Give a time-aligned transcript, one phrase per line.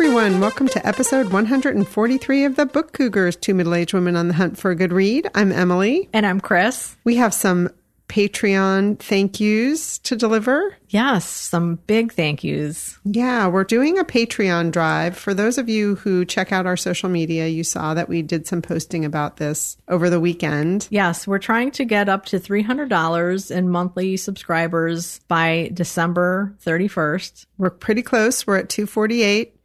[0.00, 0.38] everyone.
[0.38, 4.56] Welcome to episode 143 of the Book Cougars, two middle aged women on the hunt
[4.56, 5.28] for a good read.
[5.34, 6.08] I'm Emily.
[6.12, 6.96] And I'm Chris.
[7.02, 7.70] We have some
[8.08, 10.76] Patreon thank yous to deliver.
[10.88, 12.96] Yes, some big thank yous.
[13.04, 15.18] Yeah, we're doing a Patreon drive.
[15.18, 18.46] For those of you who check out our social media, you saw that we did
[18.46, 20.86] some posting about this over the weekend.
[20.90, 27.46] Yes, we're trying to get up to $300 in monthly subscribers by December 31st.
[27.58, 28.46] We're pretty close.
[28.46, 29.57] We're at 248.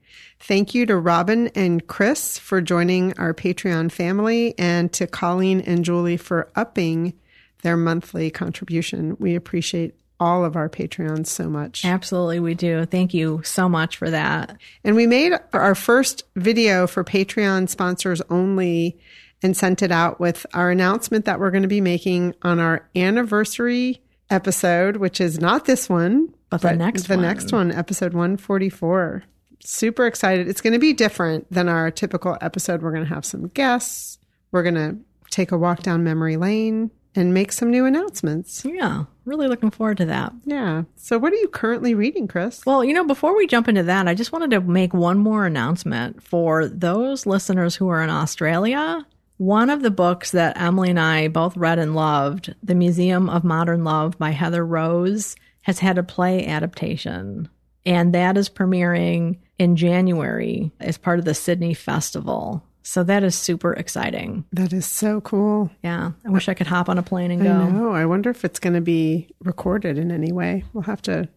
[0.43, 5.85] Thank you to Robin and Chris for joining our Patreon family and to Colleen and
[5.85, 7.13] Julie for upping
[7.61, 9.15] their monthly contribution.
[9.21, 11.85] We appreciate all of our Patreons so much.
[11.85, 12.85] Absolutely, we do.
[12.85, 14.57] Thank you so much for that.
[14.83, 18.99] And we made our first video for Patreon sponsors only
[19.41, 22.85] and sent it out with our announcement that we're going to be making on our
[22.97, 27.23] anniversary episode, which is not this one, but the next the one.
[27.23, 29.23] next one, episode 144.
[29.65, 30.47] Super excited.
[30.47, 32.81] It's going to be different than our typical episode.
[32.81, 34.17] We're going to have some guests.
[34.51, 34.97] We're going to
[35.31, 38.65] take a walk down memory lane and make some new announcements.
[38.65, 40.33] Yeah, really looking forward to that.
[40.45, 40.83] Yeah.
[40.95, 42.65] So, what are you currently reading, Chris?
[42.65, 45.45] Well, you know, before we jump into that, I just wanted to make one more
[45.45, 49.05] announcement for those listeners who are in Australia.
[49.37, 53.43] One of the books that Emily and I both read and loved, The Museum of
[53.43, 57.49] Modern Love by Heather Rose, has had a play adaptation.
[57.85, 62.63] And that is premiering in January as part of the Sydney Festival.
[62.83, 64.43] So that is super exciting.
[64.51, 65.71] That is so cool.
[65.83, 66.11] Yeah.
[66.25, 67.51] I wish I could hop on a plane and go.
[67.51, 67.91] I know.
[67.91, 70.65] I wonder if it's going to be recorded in any way.
[70.73, 71.29] We'll have to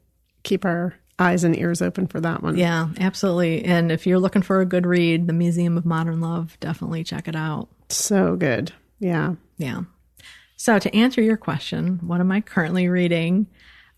[0.42, 2.58] keep our eyes and ears open for that one.
[2.58, 3.64] Yeah, absolutely.
[3.64, 7.28] And if you're looking for a good read, The Museum of Modern Love, definitely check
[7.28, 7.68] it out.
[7.88, 8.72] So good.
[8.98, 9.34] Yeah.
[9.56, 9.82] Yeah.
[10.56, 13.46] So to answer your question, what am I currently reading?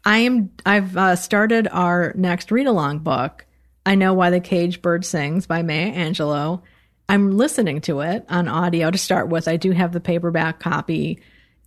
[0.05, 3.47] I am I've uh, started our next read along book.
[3.89, 6.61] I know why the caged bird sings by Maya Angelou.
[7.09, 9.49] I'm listening to it on audio to start with.
[9.49, 11.21] I do have the paperback copy,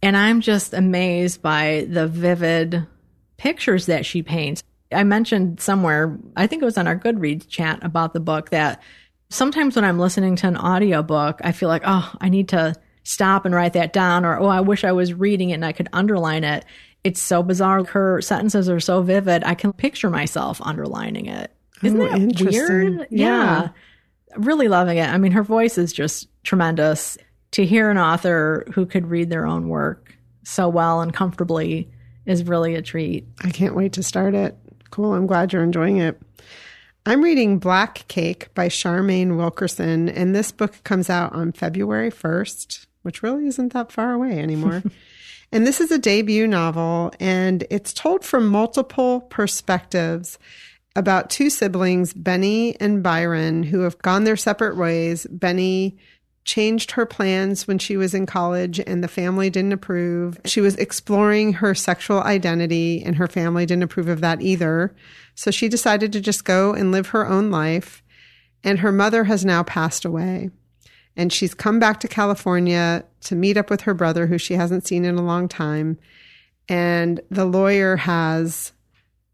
[0.03, 2.85] and I'm just amazed by the vivid
[3.37, 4.61] pictures that she paints.
[4.91, 8.83] I mentioned somewhere, I think it was on our Goodreads chat about the book that
[9.31, 13.45] sometimes when I'm listening to an audiobook, I feel like, oh, I need to stop
[13.45, 15.89] and write that down, or oh, I wish I was reading it and I could
[15.91, 16.65] underline it.
[17.03, 17.83] It's so bizarre.
[17.83, 19.43] Her sentences are so vivid.
[19.43, 21.51] I can picture myself underlining it.
[21.83, 22.97] Isn't Oh, that interesting.
[22.97, 23.07] weird?
[23.09, 23.69] Yeah.
[24.37, 25.09] Really loving it.
[25.09, 27.17] I mean, her voice is just tremendous.
[27.51, 30.15] To hear an author who could read their own work
[30.45, 31.91] so well and comfortably
[32.25, 33.27] is really a treat.
[33.43, 34.55] I can't wait to start it.
[34.89, 35.13] Cool.
[35.13, 36.21] I'm glad you're enjoying it.
[37.05, 42.85] I'm reading Black Cake by Charmaine Wilkerson, and this book comes out on February 1st,
[43.01, 44.83] which really isn't that far away anymore.
[45.51, 50.37] and this is a debut novel, and it's told from multiple perspectives
[50.95, 55.25] about two siblings, Benny and Byron, who have gone their separate ways.
[55.29, 55.97] Benny
[56.43, 60.39] changed her plans when she was in college and the family didn't approve.
[60.45, 64.93] She was exploring her sexual identity and her family didn't approve of that either.
[65.35, 68.03] So she decided to just go and live her own life.
[68.63, 70.49] And her mother has now passed away.
[71.15, 74.87] And she's come back to California to meet up with her brother, who she hasn't
[74.87, 75.97] seen in a long time.
[76.69, 78.71] And the lawyer has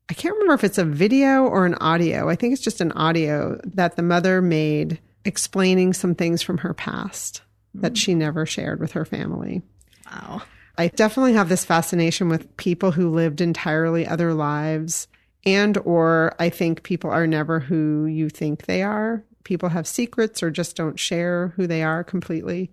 [0.09, 2.29] I can't remember if it's a video or an audio.
[2.29, 6.73] I think it's just an audio that the mother made explaining some things from her
[6.73, 7.41] past
[7.73, 9.61] that she never shared with her family.
[10.05, 10.41] Wow.
[10.77, 15.07] I definitely have this fascination with people who lived entirely other lives
[15.45, 19.23] and or I think people are never who you think they are.
[19.43, 22.71] People have secrets or just don't share who they are completely.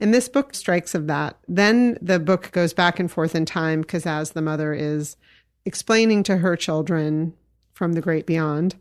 [0.00, 1.38] And this book strikes of that.
[1.48, 5.16] Then the book goes back and forth in time because as the mother is
[5.66, 7.34] explaining to her children
[7.74, 8.76] from the great beyond,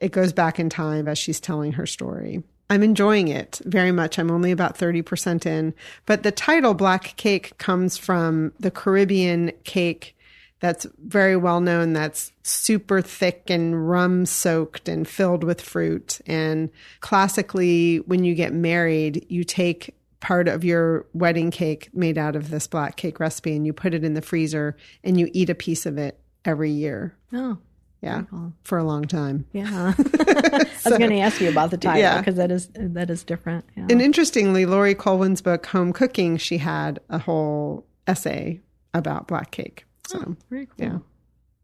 [0.00, 2.42] it goes back in time as she's telling her story.
[2.68, 4.18] I'm enjoying it very much.
[4.18, 5.74] I'm only about 30% in,
[6.06, 10.16] but the title Black Cake comes from the Caribbean cake
[10.60, 16.20] that's very well known that's super thick and rum soaked and filled with fruit.
[16.26, 22.36] And classically, when you get married, you take part of your wedding cake made out
[22.36, 25.48] of this black cake recipe and you put it in the freezer and you eat
[25.50, 27.16] a piece of it every year.
[27.32, 27.58] Oh,
[28.02, 28.22] Yeah.
[28.64, 29.46] For a long time.
[29.52, 29.94] yeah.
[29.98, 32.18] I was going to ask you about the title Yeah.
[32.18, 33.64] because that is that is different.
[33.76, 33.86] Yeah.
[33.90, 38.60] And interestingly, Laurie Colwin's book, Home Cooking, she had a whole essay
[38.94, 39.84] about black cake.
[40.14, 40.74] Oh, so, Very cool.
[40.78, 40.98] yeah.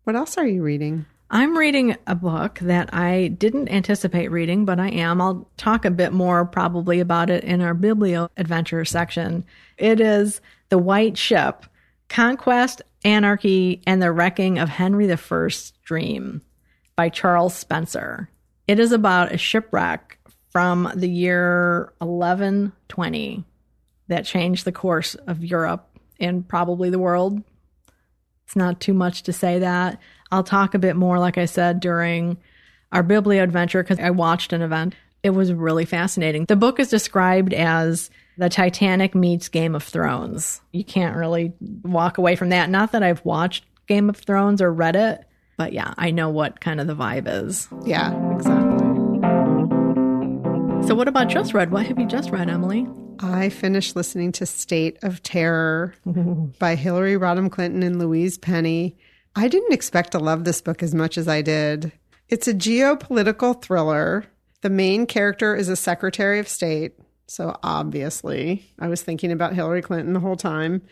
[0.04, 1.04] What else are you reading?
[1.28, 5.20] I'm reading a book that I didn't anticipate reading, but I am.
[5.20, 9.44] I'll talk a bit more probably about it in our Biblio Adventure section.
[9.76, 11.66] It is The White Ship
[12.08, 16.42] Conquest, Anarchy, and the Wrecking of Henry I's Dream
[16.94, 18.30] by Charles Spencer.
[18.68, 20.18] It is about a shipwreck
[20.50, 23.44] from the year 1120
[24.06, 25.88] that changed the course of Europe
[26.20, 27.42] and probably the world.
[28.46, 30.00] It's not too much to say that.
[30.30, 32.36] I'll talk a bit more, like I said, during
[32.92, 34.94] our Biblio adventure because I watched an event.
[35.22, 36.44] It was really fascinating.
[36.44, 40.60] The book is described as the Titanic meets Game of Thrones.
[40.72, 41.52] You can't really
[41.82, 42.70] walk away from that.
[42.70, 45.24] Not that I've watched Game of Thrones or read it,
[45.56, 47.68] but yeah, I know what kind of the vibe is.
[47.84, 48.86] Yeah, exactly.
[50.86, 51.72] So, what about just read?
[51.72, 52.86] What have you just read, Emily?
[53.20, 55.94] I finished listening to State of Terror
[56.58, 58.96] by Hillary Rodham Clinton and Louise Penny.
[59.34, 61.92] I didn't expect to love this book as much as I did.
[62.28, 64.24] It's a geopolitical thriller.
[64.62, 66.98] The main character is a Secretary of State.
[67.26, 70.82] So obviously, I was thinking about Hillary Clinton the whole time.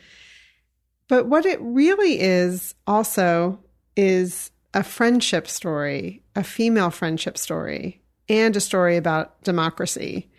[1.08, 3.60] But what it really is also
[3.96, 10.30] is a friendship story, a female friendship story, and a story about democracy.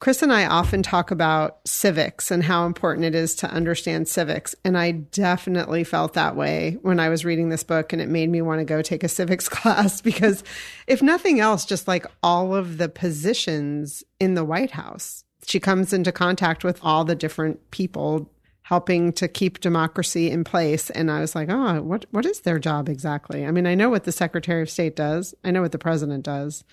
[0.00, 4.54] Chris and I often talk about civics and how important it is to understand civics.
[4.64, 8.30] And I definitely felt that way when I was reading this book, and it made
[8.30, 10.42] me want to go take a civics class because,
[10.86, 15.92] if nothing else, just like all of the positions in the White House, she comes
[15.92, 18.30] into contact with all the different people
[18.62, 20.88] helping to keep democracy in place.
[20.90, 23.44] And I was like, oh, what, what is their job exactly?
[23.44, 26.24] I mean, I know what the Secretary of State does, I know what the president
[26.24, 26.64] does.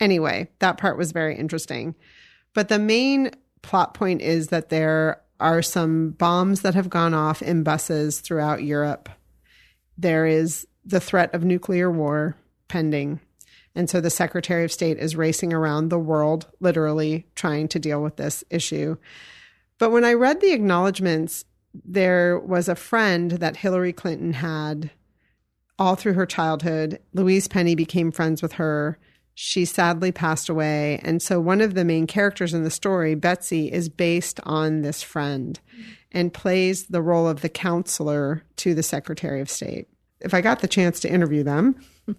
[0.00, 1.94] Anyway, that part was very interesting.
[2.54, 3.30] But the main
[3.62, 8.62] plot point is that there are some bombs that have gone off in buses throughout
[8.62, 9.08] Europe.
[9.98, 12.36] There is the threat of nuclear war
[12.68, 13.20] pending.
[13.74, 18.02] And so the Secretary of State is racing around the world, literally trying to deal
[18.02, 18.96] with this issue.
[19.78, 21.44] But when I read the acknowledgments,
[21.84, 24.92] there was a friend that Hillary Clinton had
[25.76, 27.00] all through her childhood.
[27.12, 28.96] Louise Penny became friends with her.
[29.34, 31.00] She sadly passed away.
[31.02, 35.02] And so one of the main characters in the story, Betsy, is based on this
[35.02, 35.58] friend
[36.12, 39.88] and plays the role of the counselor to the Secretary of State.
[40.20, 41.74] If I got the chance to interview them,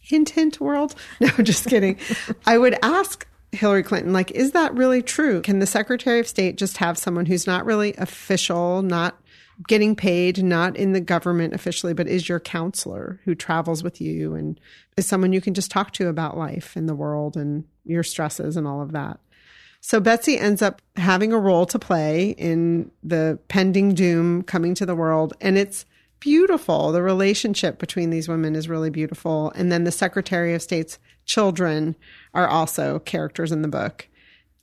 [0.00, 0.94] hint, hint, world.
[1.20, 1.98] No, just kidding.
[2.46, 5.40] I would ask Hillary Clinton, like, is that really true?
[5.40, 9.18] Can the Secretary of State just have someone who's not really official, not
[9.66, 14.34] getting paid, not in the government officially, but is your counselor who travels with you
[14.34, 14.60] and
[14.96, 18.56] is someone you can just talk to about life in the world and your stresses
[18.56, 19.18] and all of that.
[19.80, 24.86] So Betsy ends up having a role to play in the pending doom coming to
[24.86, 25.34] the world.
[25.40, 25.84] And it's
[26.20, 26.92] beautiful.
[26.92, 29.52] The relationship between these women is really beautiful.
[29.54, 31.96] And then the Secretary of State's children
[32.34, 34.08] are also characters in the book.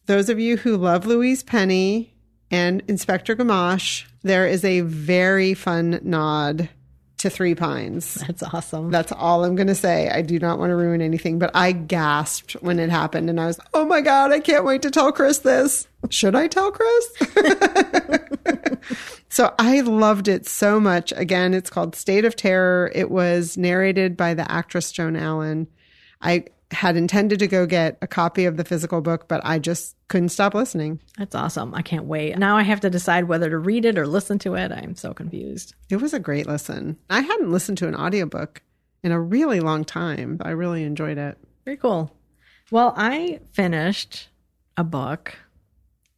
[0.06, 2.15] Those of you who love Louise Penny
[2.52, 6.70] and Inspector Gamache, there is a very fun nod
[7.18, 8.16] to Three Pines.
[8.16, 8.92] That's awesome.
[8.92, 10.10] That's all I'm going to say.
[10.10, 13.48] I do not want to ruin anything, but I gasped when it happened and I
[13.48, 15.88] was, oh my God, I can't wait to tell Chris this.
[16.10, 17.18] Should I tell Chris?
[19.30, 21.14] so I loved it so much.
[21.16, 22.92] Again, it's called State of Terror.
[22.94, 25.68] It was narrated by the actress Joan Allen.
[26.22, 29.96] I had intended to go get a copy of the physical book, but I just
[30.08, 31.00] couldn't stop listening.
[31.18, 31.74] That's awesome.
[31.76, 32.38] I can't wait.
[32.38, 34.72] Now I have to decide whether to read it or listen to it.
[34.72, 35.76] I'm so confused.
[35.90, 36.98] It was a great listen.
[37.10, 38.62] I hadn't listened to an audiobook
[39.04, 40.40] in a really long time.
[40.42, 41.38] I really enjoyed it.
[41.66, 42.12] Very cool.
[42.72, 44.30] Well, I finished
[44.76, 45.38] a book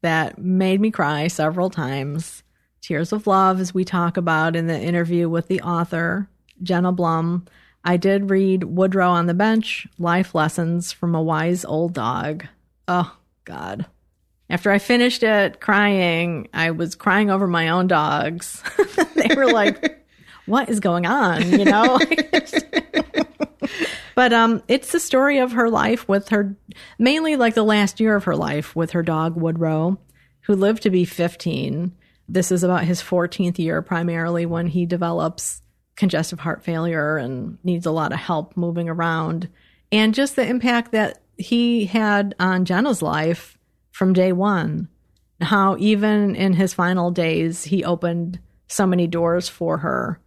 [0.02, 2.44] that made me cry several times.
[2.82, 6.30] Tears of Love, as we talk about in the interview with the author,
[6.64, 7.46] Jenna Blum.
[7.88, 12.46] I did read Woodrow on the Bench, Life Lessons from a Wise Old Dog.
[12.86, 13.16] Oh,
[13.46, 13.86] God.
[14.50, 18.62] After I finished it crying, I was crying over my own dogs.
[19.16, 20.06] they were like,
[20.48, 21.50] what is going on?
[21.50, 21.98] You know?
[24.16, 26.58] but um, it's the story of her life with her,
[27.00, 29.98] mainly like the last year of her life with her dog, Woodrow,
[30.42, 31.96] who lived to be 15.
[32.28, 35.62] This is about his 14th year, primarily when he develops
[35.98, 39.50] congestive heart failure and needs a lot of help moving around.
[39.92, 43.58] And just the impact that he had on Jenna's life
[43.92, 44.88] from day one.
[45.42, 50.20] How even in his final days, he opened so many doors for her,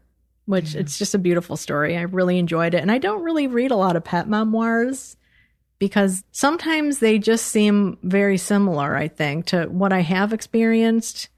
[0.47, 1.97] which it's just a beautiful story.
[1.97, 2.81] I really enjoyed it.
[2.81, 5.17] And I don't really read a lot of pet memoirs
[5.79, 11.29] because sometimes they just seem very similar, I think, to what I have experienced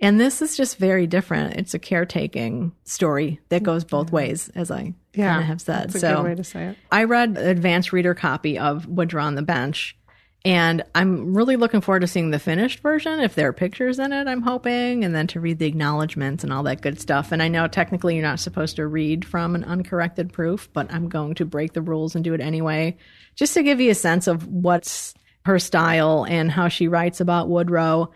[0.00, 1.56] and this is just very different.
[1.56, 5.84] It's a caretaking story that goes both ways, as I Yeah, kind of have said.
[5.84, 6.76] That's a so good way to say it.
[6.90, 9.96] I read an advanced reader copy of Woodrow on the Bench,
[10.44, 14.12] And I'm really looking forward to seeing the finished version if there are pictures in
[14.12, 17.30] it, I'm hoping, and then to read the acknowledgments and all that good stuff.
[17.30, 21.10] And I know technically you're not supposed to read from an uncorrected proof, but I'm
[21.10, 22.96] going to break the rules and do it anyway,
[23.36, 25.12] just to give you a sense of what's
[25.44, 28.10] her style and how she writes about Woodrow.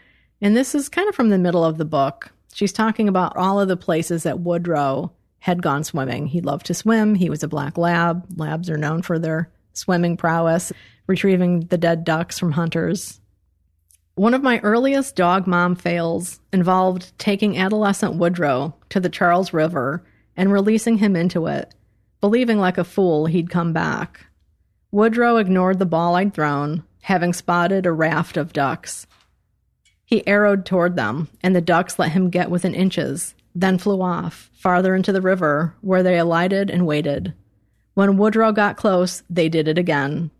[0.44, 2.30] And this is kind of from the middle of the book.
[2.52, 6.26] She's talking about all of the places that Woodrow had gone swimming.
[6.26, 7.14] He loved to swim.
[7.14, 8.26] He was a black lab.
[8.36, 10.70] Labs are known for their swimming prowess
[11.06, 13.22] retrieving the dead ducks from hunters.
[14.16, 20.04] One of my earliest dog mom fails involved taking adolescent Woodrow to the Charles River
[20.36, 21.74] and releasing him into it,
[22.20, 24.26] believing like a fool he'd come back.
[24.90, 29.06] Woodrow ignored the ball I'd thrown, having spotted a raft of ducks.
[30.04, 34.50] He arrowed toward them, and the ducks let him get within inches, then flew off,
[34.54, 37.34] farther into the river, where they alighted and waited.
[37.94, 40.30] When Woodrow got close, they did it again,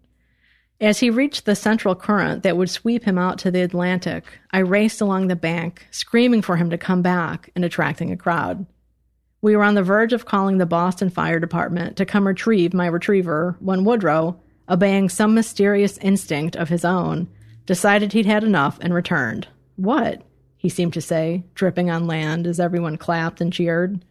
[0.81, 4.59] as he reached the central current that would sweep him out to the Atlantic, I
[4.59, 8.67] raced along the bank, screaming for him to come back and attracting a crowd.
[9.41, 12.87] We were on the verge of calling the Boston Fire Department to come retrieve my
[12.87, 17.29] retriever when Woodrow, obeying some mysterious instinct of his own,
[17.67, 19.47] decided he'd had enough and returned.
[19.77, 20.23] What?
[20.65, 24.03] he seemed to say, dripping on land as everyone clapped and cheered.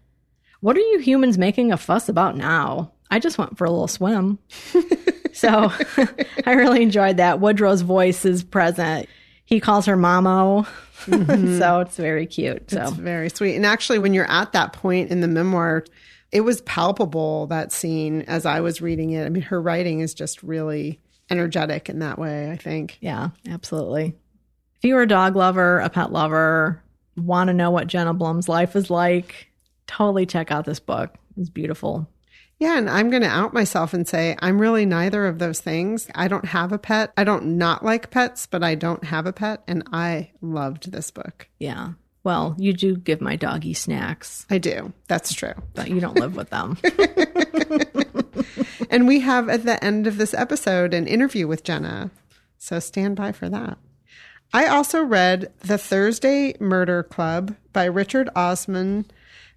[0.60, 2.92] What are you humans making a fuss about now?
[3.10, 4.38] I just went for a little swim.
[5.34, 5.74] so
[6.46, 7.40] I really enjoyed that.
[7.40, 9.10] Woodrow's voice is present.
[9.46, 10.68] He calls her Mamo.
[11.06, 11.58] Mm-hmm.
[11.58, 12.70] so it's very cute.
[12.70, 13.56] So it's very sweet.
[13.56, 15.86] And actually, when you're at that point in the memoir,
[16.32, 19.26] it was palpable that scene as I was reading it.
[19.26, 21.02] I mean, her writing is just really
[21.32, 23.00] energetic in that way, I think.
[23.02, 24.14] Yeah, absolutely.
[24.84, 26.84] If you are a dog lover, a pet lover,
[27.16, 29.48] want to know what Jenna Blum's life is like,
[29.88, 31.16] totally check out this book.
[31.38, 32.10] It's beautiful.
[32.60, 36.10] Yeah, and I'm going to out myself and say I'm really neither of those things.
[36.16, 37.14] I don't have a pet.
[37.16, 41.12] I don't not like pets, but I don't have a pet, and I loved this
[41.12, 41.48] book.
[41.60, 41.94] Yeah.
[42.26, 44.46] Well, you do give my doggy snacks.
[44.50, 44.92] I do.
[45.08, 45.54] That's true.
[45.76, 46.78] But you don't live with them.
[48.90, 52.12] and we have at the end of this episode an interview with Jenna.
[52.58, 53.78] So stand by for that.
[54.56, 59.06] I also read The Thursday Murder Club by Richard Osman.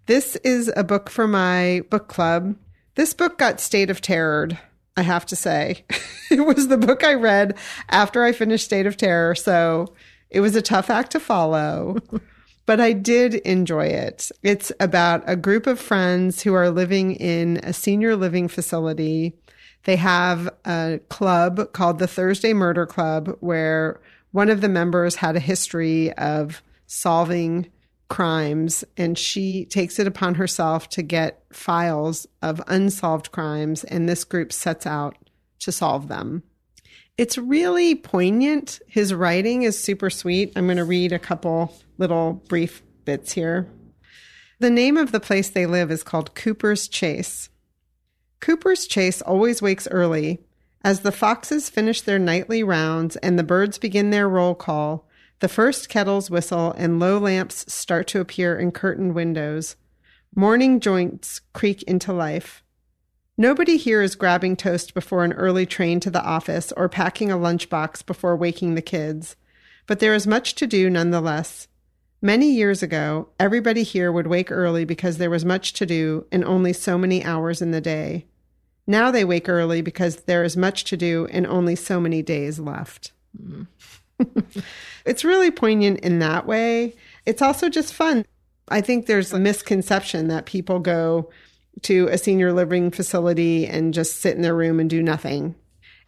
[0.07, 2.57] This is a book for my book club.
[2.95, 4.59] This book got state of terrored,
[4.97, 5.85] I have to say.
[6.31, 7.59] it was the book I read
[7.91, 9.93] after I finished State of Terror, so
[10.31, 11.99] it was a tough act to follow.
[12.65, 14.31] but I did enjoy it.
[14.43, 19.35] It's about a group of friends who are living in a senior living facility.
[19.85, 24.01] They have a club called the Thursday Murder Club where
[24.37, 27.67] one of the members had a history of solving
[28.11, 34.25] crimes and she takes it upon herself to get files of unsolved crimes and this
[34.25, 35.17] group sets out
[35.59, 36.43] to solve them.
[37.17, 38.79] It's really poignant.
[38.87, 40.53] His writing is super sweet.
[40.55, 43.67] I'm going to read a couple little brief bits here.
[44.59, 47.49] The name of the place they live is called Cooper's Chase.
[48.41, 50.46] Cooper's Chase always wakes early.
[50.87, 55.05] As the foxes finish their nightly rounds and the birds begin their roll call,
[55.41, 59.75] the first kettles whistle and low lamps start to appear in curtained windows.
[60.37, 62.63] Morning joints creak into life.
[63.37, 67.37] Nobody here is grabbing toast before an early train to the office or packing a
[67.37, 69.35] lunchbox before waking the kids.
[69.89, 71.67] But there is much to do nonetheless.
[72.23, 76.45] Many years ago, everybody here would wake early because there was much to do and
[76.45, 78.27] only so many hours in the day.
[78.87, 82.59] Now they wake early because there is much to do and only so many days
[82.59, 83.13] left.
[83.41, 83.67] Mm.
[85.05, 86.95] it's really poignant in that way.
[87.25, 88.25] It's also just fun.
[88.69, 91.31] I think there's a misconception that people go
[91.83, 95.55] to a senior living facility and just sit in their room and do nothing.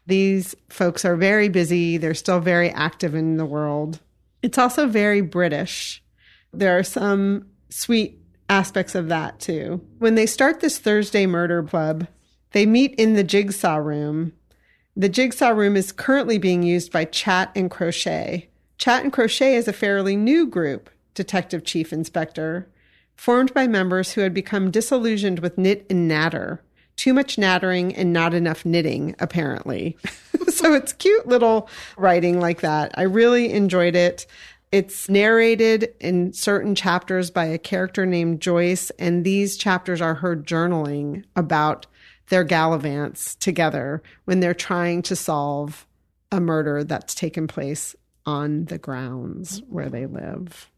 [0.06, 1.98] These folks are very busy.
[1.98, 4.00] They're still very active in the world.
[4.42, 6.02] It's also very British.
[6.52, 8.18] There are some sweet
[8.48, 9.84] aspects of that too.
[9.98, 12.06] When they start this Thursday murder club,
[12.52, 14.32] they meet in the jigsaw room
[14.98, 18.48] the jigsaw room is currently being used by Chat and Crochet.
[18.78, 22.68] Chat and Crochet is a fairly new group, Detective Chief Inspector,
[23.14, 26.64] formed by members who had become disillusioned with knit and natter.
[26.96, 29.96] Too much nattering and not enough knitting, apparently.
[30.48, 32.90] so it's cute little writing like that.
[32.98, 34.26] I really enjoyed it.
[34.72, 40.36] It's narrated in certain chapters by a character named Joyce, and these chapters are her
[40.36, 41.86] journaling about
[42.28, 45.86] their gallivants together when they're trying to solve
[46.30, 47.94] a murder that's taken place
[48.26, 50.70] on the grounds where they live.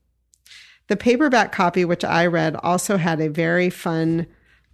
[0.87, 4.27] The paperback copy, which I read, also had a very fun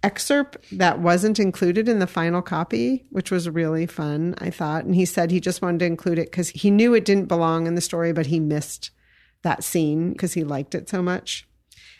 [0.03, 4.85] excerpt that wasn't included in the final copy, which was really fun, I thought.
[4.85, 7.67] And he said he just wanted to include it because he knew it didn't belong
[7.67, 8.91] in the story, but he missed
[9.41, 11.47] that scene because he liked it so much.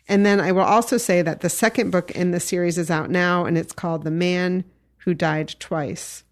[0.08, 3.10] And then I will also say that the second book in the series is out
[3.10, 4.64] now, and it's called The Man
[5.00, 6.24] Who Died Twice.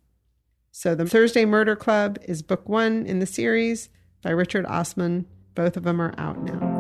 [0.72, 3.90] So the Thursday Murder Club is book one in the series
[4.22, 5.26] by Richard Osman.
[5.56, 6.76] Both of them are out now.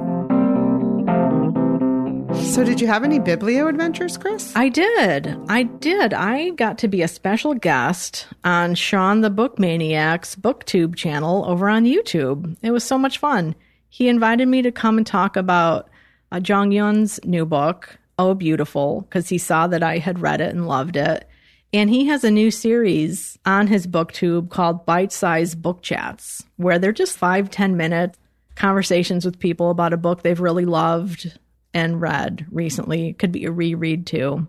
[2.35, 4.53] So, did you have any biblio adventures, Chris?
[4.55, 5.37] I did.
[5.47, 6.13] I did.
[6.13, 11.69] I got to be a special guest on Sean the Book Maniac's BookTube channel over
[11.69, 12.57] on YouTube.
[12.61, 13.55] It was so much fun.
[13.87, 15.89] He invited me to come and talk about
[16.35, 20.53] uh, Jung Yun's new book, Oh Beautiful, because he saw that I had read it
[20.53, 21.27] and loved it.
[21.73, 26.79] And he has a new series on his booktube called Bite Size Book Chats, where
[26.79, 28.17] they're just five, ten minute
[28.55, 31.37] conversations with people about a book they've really loved
[31.73, 33.13] and read recently.
[33.13, 34.47] Could be a reread too.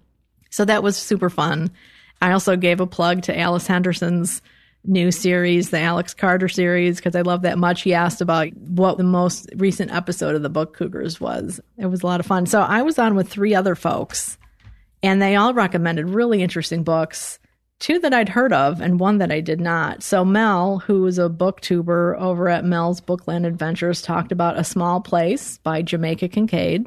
[0.50, 1.70] So that was super fun.
[2.22, 4.42] I also gave a plug to Alice Henderson's
[4.86, 7.82] new series, the Alex Carter series, because I love that much.
[7.82, 11.60] He asked about what the most recent episode of the Book Cougars was.
[11.76, 12.46] It was a lot of fun.
[12.46, 14.38] So I was on with three other folks,
[15.02, 17.38] and they all recommended really interesting books.
[17.78, 20.02] Two that I'd heard of and one that I did not.
[20.02, 25.02] So Mel, who is a booktuber over at Mel's Bookland Adventures, talked about A Small
[25.02, 26.86] Place by Jamaica Kincaid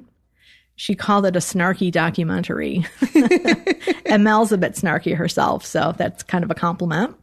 [0.80, 2.86] she called it a snarky documentary.
[4.06, 7.18] and Mel's a bit snarky herself, so that's kind of a compliment.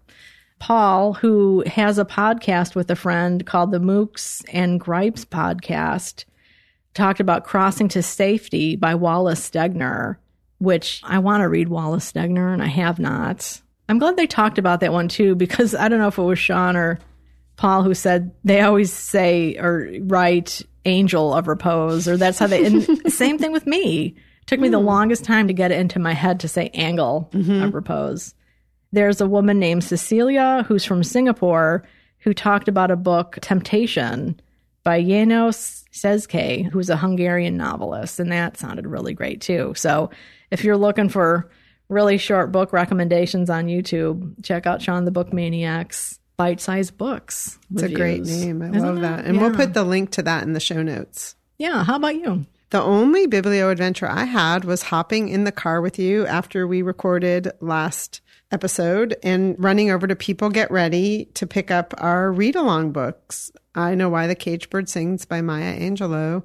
[0.59, 6.25] Paul, who has a podcast with a friend called the Mooks and Gripes podcast,
[6.95, 10.17] talked about Crossing to Safety by Wallace Stegner,
[10.59, 13.61] which I want to read Wallace Stegner and I have not.
[13.89, 16.39] I'm glad they talked about that one too, because I don't know if it was
[16.39, 16.99] Sean or
[17.57, 22.65] Paul who said they always say or write angel of repose, or that's how they.
[22.65, 24.15] And same thing with me.
[24.47, 24.87] Took me the hmm.
[24.87, 27.65] longest time to get it into my head to say angle mm-hmm.
[27.65, 28.33] of repose.
[28.93, 31.85] There's a woman named Cecilia who's from Singapore
[32.19, 34.41] who talked about a book, Temptation,
[34.85, 39.73] by Janos Szekely, who's a Hungarian novelist, and that sounded really great too.
[39.77, 40.11] So
[40.51, 41.51] if you're looking for
[41.89, 47.59] really short book recommendations on YouTube, check out Sean the Book Maniacs bite sized books.
[47.73, 48.63] It's a great name.
[48.63, 49.01] I Isn't love it?
[49.01, 49.25] that.
[49.25, 51.35] And we'll put the link to that in the show notes.
[51.59, 51.83] Yeah.
[51.83, 52.47] How about you?
[52.71, 56.83] The only biblio adventure I had was hopping in the car with you after we
[56.83, 58.21] recorded last
[58.51, 63.51] episode and running over to People Get Ready to pick up our read along books.
[63.75, 66.43] I Know Why the Caged Bird Sings by Maya Angelou.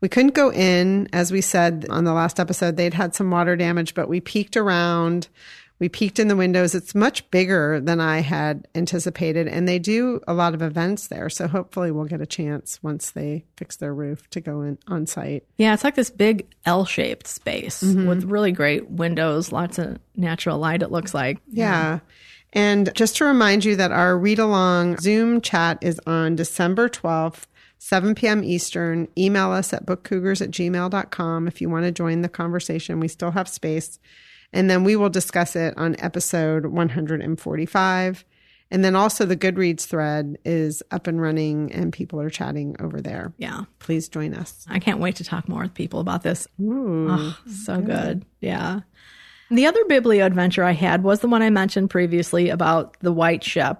[0.00, 3.56] We couldn't go in, as we said on the last episode, they'd had some water
[3.56, 5.28] damage, but we peeked around.
[5.80, 6.74] We peeked in the windows.
[6.74, 11.28] It's much bigger than I had anticipated, and they do a lot of events there.
[11.28, 15.06] So hopefully, we'll get a chance once they fix their roof to go in on
[15.06, 15.44] site.
[15.58, 18.06] Yeah, it's like this big L shaped space mm-hmm.
[18.06, 21.38] with really great windows, lots of natural light, it looks like.
[21.50, 22.00] Yeah.
[22.52, 27.46] And just to remind you that our read along Zoom chat is on December 12th,
[27.78, 28.44] 7 p.m.
[28.44, 29.08] Eastern.
[29.18, 33.00] Email us at bookcougars at gmail.com if you want to join the conversation.
[33.00, 33.98] We still have space.
[34.54, 38.24] And then we will discuss it on episode 145.
[38.70, 43.00] And then also the Goodreads thread is up and running and people are chatting over
[43.00, 43.34] there.
[43.36, 43.64] Yeah.
[43.80, 44.64] Please join us.
[44.70, 46.48] I can't wait to talk more with people about this.
[46.62, 48.24] Oh, so good.
[48.40, 48.80] Yeah.
[49.50, 53.44] The other biblio adventure I had was the one I mentioned previously about the white
[53.44, 53.78] ship.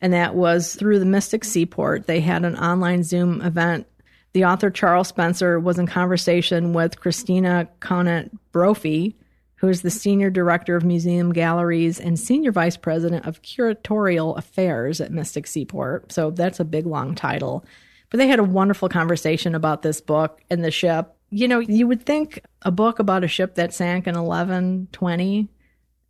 [0.00, 2.06] And that was through the Mystic Seaport.
[2.06, 3.86] They had an online Zoom event.
[4.34, 9.16] The author Charles Spencer was in conversation with Christina Conant Brophy,
[9.62, 15.00] who is the senior director of museum galleries and senior vice president of curatorial affairs
[15.00, 16.10] at Mystic Seaport.
[16.10, 17.64] So that's a big long title.
[18.10, 21.14] But they had a wonderful conversation about this book and the ship.
[21.30, 25.48] You know, you would think a book about a ship that sank in 1120,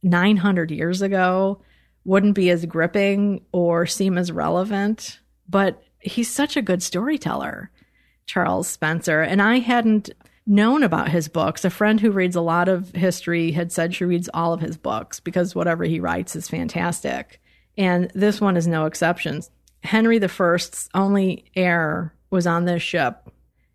[0.03, 1.61] 900 years ago,
[2.07, 5.21] wouldn't be as gripping or seem as relevant.
[5.47, 7.71] But he's such a good storyteller,
[8.25, 9.21] Charles Spencer.
[9.21, 10.09] And I hadn't
[10.47, 11.65] known about his books.
[11.65, 14.77] A friend who reads a lot of history had said she reads all of his
[14.77, 17.41] books because whatever he writes is fantastic.
[17.79, 19.43] And this one is no exception.
[19.83, 23.31] Henry I's only heir was on this ship.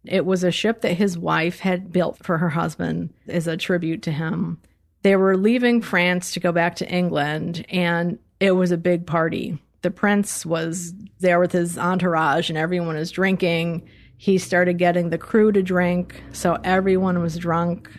[0.05, 4.03] It was a ship that his wife had built for her husband as a tribute
[4.03, 4.59] to him.
[5.03, 9.57] They were leaving France to go back to England, and it was a big party.
[9.81, 13.87] The prince was there with his entourage, and everyone was drinking.
[14.17, 17.89] He started getting the crew to drink, so everyone was drunk.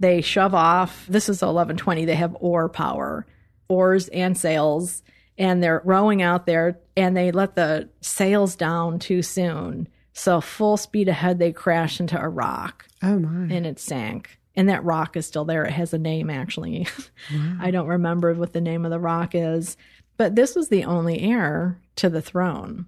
[0.00, 1.06] They shove off.
[1.08, 2.04] This is 1120.
[2.04, 3.26] They have oar power,
[3.68, 5.02] oars and sails,
[5.38, 9.88] and they're rowing out there, and they let the sails down too soon.
[10.12, 13.52] So full speed ahead, they crash into a rock Oh, my.
[13.54, 14.38] and it sank.
[14.56, 15.64] And that rock is still there.
[15.64, 16.86] It has a name, actually.
[17.60, 19.76] I don't remember what the name of the rock is.
[20.16, 22.86] But this was the only heir to the throne.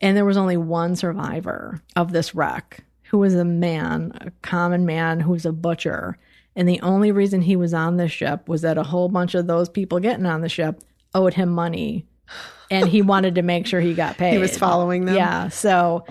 [0.00, 4.84] And there was only one survivor of this wreck who was a man, a common
[4.84, 6.18] man who was a butcher.
[6.54, 9.46] And the only reason he was on the ship was that a whole bunch of
[9.46, 10.82] those people getting on the ship
[11.14, 12.06] owed him money.
[12.70, 14.32] And he wanted to make sure he got paid.
[14.32, 15.16] He was following them.
[15.16, 15.48] Yeah.
[15.48, 16.04] So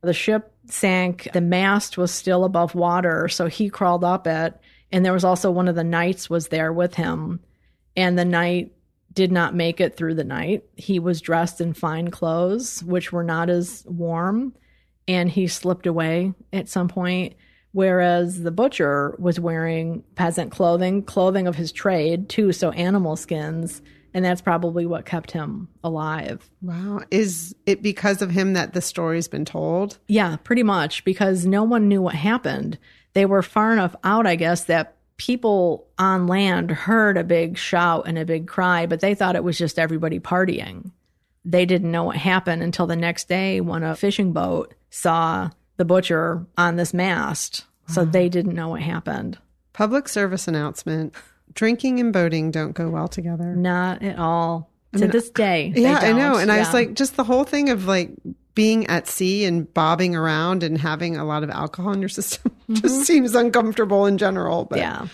[0.00, 1.28] the ship sank.
[1.32, 3.28] The mast was still above water.
[3.28, 4.58] So he crawled up it.
[4.92, 7.40] And there was also one of the knights was there with him.
[7.96, 8.72] And the knight
[9.12, 10.64] did not make it through the night.
[10.76, 14.54] He was dressed in fine clothes, which were not as warm.
[15.08, 17.34] And he slipped away at some point.
[17.72, 23.82] Whereas the butcher was wearing peasant clothing, clothing of his trade too, so animal skins
[24.14, 26.48] and that's probably what kept him alive.
[26.62, 27.00] Wow.
[27.10, 29.98] Is it because of him that the story's been told?
[30.08, 32.78] Yeah, pretty much because no one knew what happened.
[33.12, 38.08] They were far enough out, I guess, that people on land heard a big shout
[38.08, 40.92] and a big cry, but they thought it was just everybody partying.
[41.44, 45.84] They didn't know what happened until the next day when a fishing boat saw the
[45.84, 47.66] butcher on this mast.
[47.86, 49.36] So they didn't know what happened.
[49.74, 51.14] Public service announcement
[51.52, 53.54] drinking and boating don't go well together.
[53.54, 54.70] Not at all.
[54.94, 55.72] To mean, this uh, day.
[55.76, 56.36] Yeah, I know.
[56.36, 56.54] And yeah.
[56.54, 58.10] I was like, just the whole thing of like
[58.54, 62.52] being at sea and bobbing around and having a lot of alcohol in your system
[62.62, 62.74] mm-hmm.
[62.74, 64.64] just seems uncomfortable in general.
[64.64, 65.06] But yeah.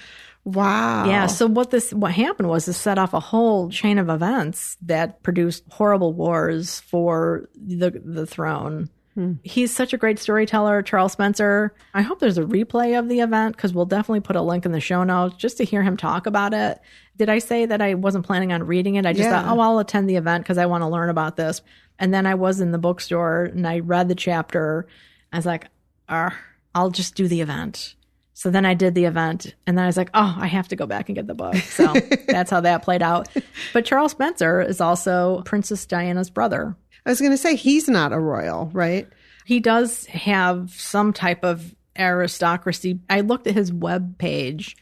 [0.44, 1.06] Wow.
[1.06, 1.26] Yeah.
[1.26, 5.22] So what this what happened was this set off a whole chain of events that
[5.24, 8.88] produced horrible wars for the the throne.
[9.16, 9.32] Hmm.
[9.42, 11.74] He's such a great storyteller, Charles Spencer.
[11.94, 14.72] I hope there's a replay of the event because we'll definitely put a link in
[14.72, 16.78] the show notes just to hear him talk about it.
[17.16, 19.06] Did I say that I wasn't planning on reading it?
[19.06, 19.42] I just yeah.
[19.42, 21.62] thought, oh, I'll attend the event because I want to learn about this.
[21.98, 24.86] And then I was in the bookstore and I read the chapter.
[25.32, 25.68] I was like,
[26.08, 27.94] I'll just do the event.
[28.34, 30.76] So then I did the event and then I was like, oh, I have to
[30.76, 31.56] go back and get the book.
[31.56, 31.94] So
[32.28, 33.28] that's how that played out.
[33.72, 36.76] But Charles Spencer is also Princess Diana's brother.
[37.06, 39.08] I was going to say he's not a royal, right?
[39.44, 42.98] He does have some type of aristocracy.
[43.08, 44.76] I looked at his web page.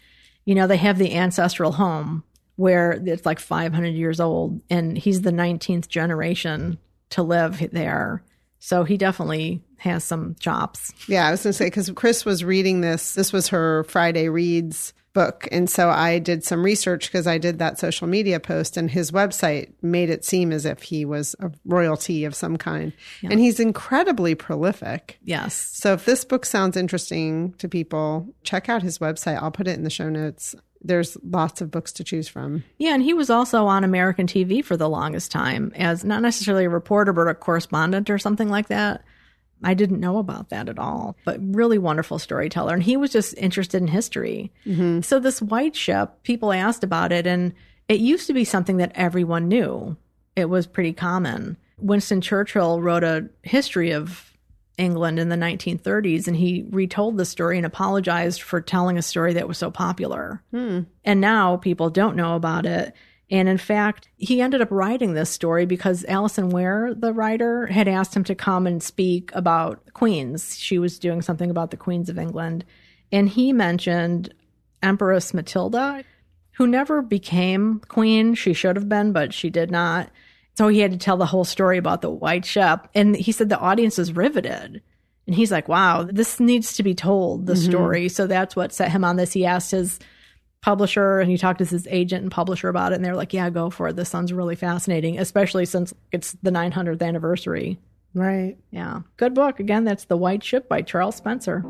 [0.47, 2.25] You know, they have the ancestral home
[2.57, 6.79] where it's like 500 years old, and he's the 19th generation
[7.11, 8.23] to live there.
[8.59, 10.93] So he definitely has some chops.
[11.07, 14.31] Yeah, I was going to say, because Chris was reading this, this was her Friday
[14.31, 15.49] Reads book.
[15.51, 19.11] And so I did some research because I did that social media post, and his
[19.11, 22.93] website made it seem as if he was a royalty of some kind.
[23.23, 23.31] Yeah.
[23.31, 25.19] And he's incredibly prolific.
[25.23, 25.55] Yes.
[25.55, 29.43] So if this book sounds interesting to people, check out his website.
[29.43, 30.55] I'll put it in the show notes.
[30.87, 32.63] There's lots of books to choose from.
[32.77, 36.67] Yeah, and he was also on American TV for the longest time as not necessarily
[36.67, 39.03] a reporter, but a correspondent or something like that.
[39.63, 42.75] I didn't know about that at all, but really wonderful storyteller.
[42.75, 44.53] And he was just interested in history.
[44.67, 45.01] Mm-hmm.
[45.01, 47.55] So, this white ship, people asked about it, and
[47.89, 49.97] it used to be something that everyone knew.
[50.37, 51.57] It was pretty common.
[51.79, 54.33] Winston Churchill wrote a history of
[54.77, 59.35] England in the 1930s, and he retold the story and apologized for telling a story
[59.35, 60.43] that was so popular.
[60.51, 60.81] Hmm.
[61.05, 62.95] And now people don't know about it.
[63.35, 67.89] And in fact, he ended up writing this story because Alison Weir, the writer, had
[67.89, 70.57] asked him to come and speak about queens.
[70.57, 72.65] She was doing something about the queens of England.
[73.11, 74.33] And he mentioned
[74.85, 76.05] Empress Matilda,
[76.53, 78.37] who never became queen.
[78.37, 80.11] She should have been, but she did not.
[80.57, 82.87] So he had to tell the whole story about the white ship.
[82.95, 84.81] And he said the audience is riveted.
[85.27, 87.69] And he's like, wow, this needs to be told, the mm-hmm.
[87.69, 88.09] story.
[88.11, 89.33] So that's what set him on this.
[89.33, 89.99] He asked his
[90.65, 93.51] publisher and he talked to his agent and publisher about it and they're like yeah
[93.51, 93.97] go for it.
[93.97, 97.79] This sounds really fascinating especially since it's the 900th anniversary.
[98.15, 98.57] Right.
[98.71, 99.01] Yeah.
[99.19, 99.61] Good book.
[99.61, 101.63] Again that's the white ship by charles spencer.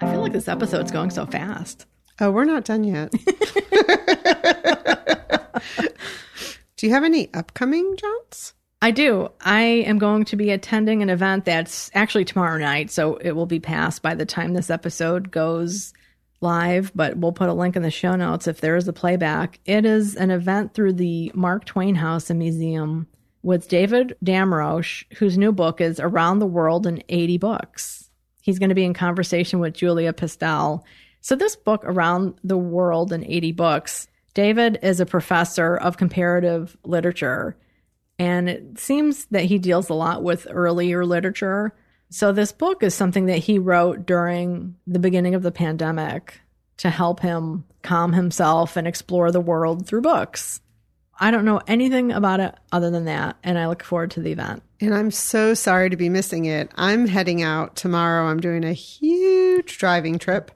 [0.00, 1.86] I feel like this episode's going so fast.
[2.20, 3.12] Oh we're not done yet.
[6.76, 8.53] Do you have any upcoming jaunts
[8.84, 9.30] I do.
[9.40, 13.46] I am going to be attending an event that's actually tomorrow night, so it will
[13.46, 15.94] be past by the time this episode goes
[16.42, 19.58] live, but we'll put a link in the show notes if there is a playback.
[19.64, 23.06] It is an event through the Mark Twain House and Museum
[23.42, 28.10] with David Damrosch, whose new book is Around the World in 80 Books.
[28.42, 30.82] He's going to be in conversation with Julia Pistel.
[31.22, 36.76] So, this book, Around the World in 80 Books, David is a professor of comparative
[36.84, 37.56] literature
[38.18, 41.74] and it seems that he deals a lot with earlier literature.
[42.10, 46.40] So, this book is something that he wrote during the beginning of the pandemic
[46.78, 50.60] to help him calm himself and explore the world through books.
[51.18, 54.32] I don't know anything about it other than that, and I look forward to the
[54.32, 54.62] event.
[54.80, 56.70] And I'm so sorry to be missing it.
[56.74, 58.26] I'm heading out tomorrow.
[58.26, 60.50] I'm doing a huge driving trip.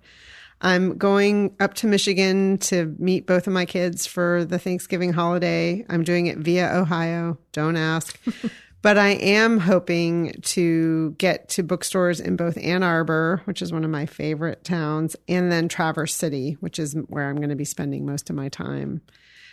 [0.60, 5.84] I'm going up to Michigan to meet both of my kids for the Thanksgiving holiday.
[5.88, 7.38] I'm doing it via Ohio.
[7.52, 8.18] Don't ask.
[8.82, 13.84] but I am hoping to get to bookstores in both Ann Arbor, which is one
[13.84, 17.64] of my favorite towns, and then Traverse City, which is where I'm going to be
[17.64, 19.00] spending most of my time.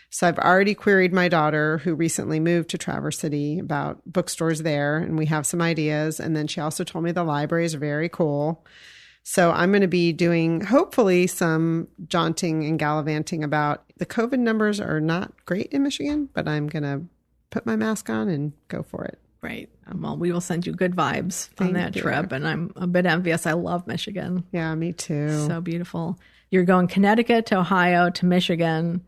[0.10, 4.98] So I've already queried my daughter, who recently moved to Traverse City, about bookstores there,
[4.98, 6.20] and we have some ideas.
[6.20, 8.66] And then she also told me the library is very cool.
[9.28, 14.80] So I'm going to be doing hopefully some jaunting and gallivanting about the COVID numbers
[14.80, 17.02] are not great in Michigan, but I'm going to
[17.50, 19.18] put my mask on and go for it.
[19.42, 19.70] Great.
[19.88, 22.04] Um, well, we will send you good vibes on that you.
[22.04, 22.32] trip.
[22.32, 23.48] And I'm a bit envious.
[23.48, 24.44] I love Michigan.
[24.52, 25.48] Yeah, me too.
[25.48, 26.20] So beautiful.
[26.52, 29.04] You're going Connecticut to Ohio to Michigan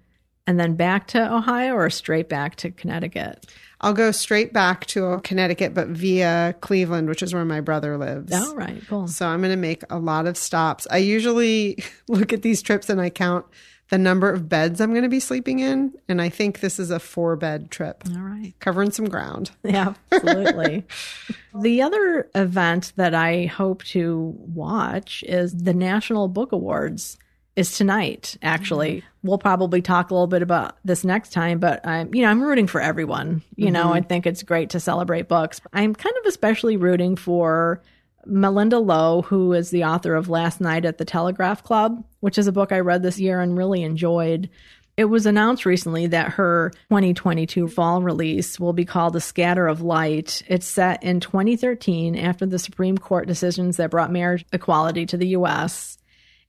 [0.48, 3.46] and then back to Ohio or straight back to Connecticut?
[3.80, 8.34] I'll go straight back to Connecticut, but via Cleveland, which is where my brother lives.
[8.34, 9.08] All right, cool.
[9.08, 10.88] So I'm going to make a lot of stops.
[10.90, 13.46] I usually look at these trips and I count
[13.90, 15.94] the number of beds I'm going to be sleeping in.
[16.10, 18.54] And I think this is a four bed trip, All right.
[18.60, 19.52] covering some ground.
[19.64, 20.86] Yeah, absolutely.
[21.62, 27.18] the other event that I hope to watch is the National Book Awards
[27.58, 28.98] is tonight actually.
[28.98, 29.28] Mm-hmm.
[29.28, 32.42] We'll probably talk a little bit about this next time, but I'm you know, I'm
[32.42, 33.42] rooting for everyone.
[33.56, 33.94] You know, mm-hmm.
[33.94, 35.60] I think it's great to celebrate books.
[35.74, 37.82] I'm kind of especially rooting for
[38.26, 42.48] Malinda Lo, who is the author of Last Night at the Telegraph Club, which is
[42.48, 44.50] a book I read this year and really enjoyed.
[44.96, 49.82] It was announced recently that her 2022 fall release will be called A Scatter of
[49.82, 50.42] Light.
[50.48, 55.28] It's set in 2013 after the Supreme Court decisions that brought marriage equality to the
[55.30, 55.98] U.S.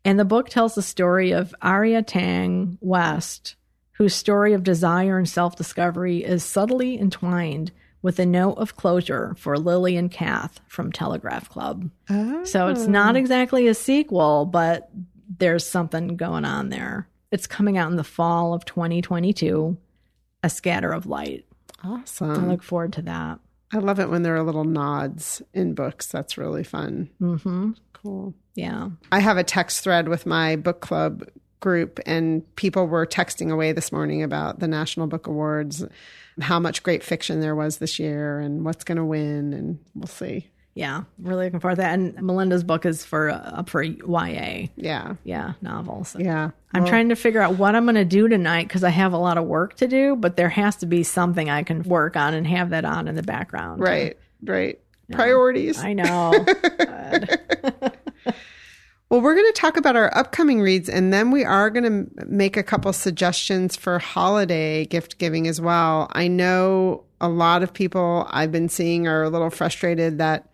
[0.04, 3.56] And the book tells the story of Aria Tang West,
[3.92, 9.34] whose story of desire and self discovery is subtly entwined with a note of closure
[9.36, 11.90] for Lily and Kath from Telegraph Club.
[12.44, 12.90] So it's oh.
[12.90, 14.88] not exactly a sequel, but
[15.38, 17.08] there's something going on there.
[17.30, 19.76] It's coming out in the fall of 2022,
[20.42, 21.44] A Scatter of Light.
[21.84, 22.30] Awesome.
[22.30, 23.40] I look forward to that.
[23.72, 26.06] I love it when there are little nods in books.
[26.06, 27.10] That's really fun.
[27.18, 28.32] hmm Cool.
[28.54, 28.90] Yeah.
[29.10, 31.24] I have a text thread with my book club
[31.60, 35.84] group, and people were texting away this morning about the National Book Awards,
[36.40, 40.06] how much great fiction there was this year, and what's going to win, and we'll
[40.06, 40.46] see.
[40.78, 41.02] Yeah.
[41.18, 41.94] Really looking forward to that.
[41.94, 44.68] And Malinda's book is for uh, up for YA.
[44.76, 45.54] Yeah, Yeah.
[45.60, 46.14] Novels.
[46.16, 46.50] yeah.
[46.72, 49.12] I'm Well, trying to figure out what I'm going to do tonight because I have
[49.12, 52.14] a lot of work to do, but there has to be something I can work
[52.16, 53.80] on and have that on in the background.
[53.80, 54.78] Right, right.
[55.10, 55.82] Priorities.
[55.82, 56.46] I know.
[59.10, 62.26] Well, we're going to talk about our upcoming reads, and then we are going to
[62.26, 66.08] make a couple suggestions for holiday gift giving as well.
[66.12, 70.47] I know a lot of people I've been seeing are a little frustrated that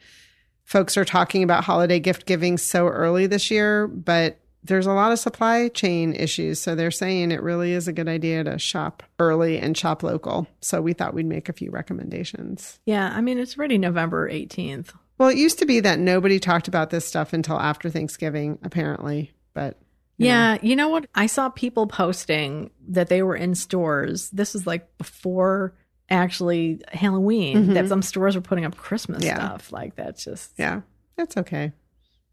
[0.64, 5.12] folks are talking about holiday gift giving so early this year, but there's a lot
[5.12, 6.58] of supply chain issues.
[6.58, 10.46] So they're saying it really is a good idea to shop early and shop local.
[10.62, 12.80] So we thought we'd make a few recommendations.
[12.86, 13.12] yeah.
[13.14, 14.94] I mean, it's already November 18th.
[15.18, 19.32] Well, it used to be that nobody talked about this stuff until after Thanksgiving, apparently,
[19.52, 19.78] but
[20.16, 21.06] Yeah, you know what?
[21.14, 24.30] I saw people posting that they were in stores.
[24.30, 25.74] This is like before
[26.10, 29.26] actually Halloween, that some stores were putting up Christmas Mm-hmm.
[29.26, 29.34] Yeah.
[29.48, 29.72] stuff.
[29.72, 30.82] Like that's just, Yeah,
[31.16, 31.72] that's okay.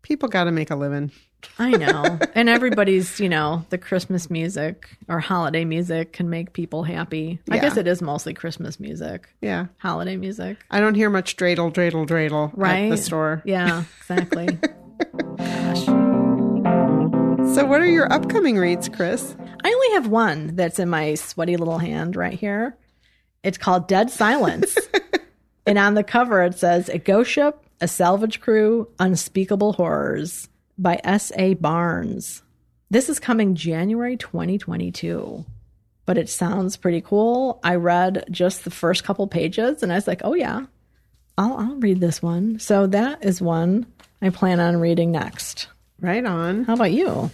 [0.01, 1.11] People got to make a living.
[1.57, 2.19] I know.
[2.35, 7.39] and everybody's, you know, the Christmas music or holiday music can make people happy.
[7.49, 9.67] I guess it is mostly Christmas music, Yeah.
[9.77, 10.57] holiday music.
[10.69, 12.85] I don't hear much dreidel, dreidel, dreidel Right.
[12.85, 13.41] at the store.
[13.45, 14.57] Yeah, exactly.
[15.37, 15.87] Gosh.
[17.55, 19.35] So, what are your upcoming reads, Chris?
[19.63, 22.77] I only have one that's in my sweaty little hand right here.
[23.43, 24.77] It's called Dead Silence.
[25.65, 30.99] and on the cover, it says A Ghost Ship, A Salvage Crew, Unspeakable Horrors by
[31.03, 31.55] S.A.
[31.55, 32.43] Barnes.
[32.89, 35.45] This is coming January 2022,
[36.05, 37.59] but it sounds pretty cool.
[37.63, 40.65] I read just the first couple pages and I was like, oh, yeah,
[41.37, 42.59] I'll, I'll read this one.
[42.59, 43.85] So that is one
[44.21, 45.67] I plan on reading next.
[45.99, 46.65] Right on.
[46.65, 47.31] How about you?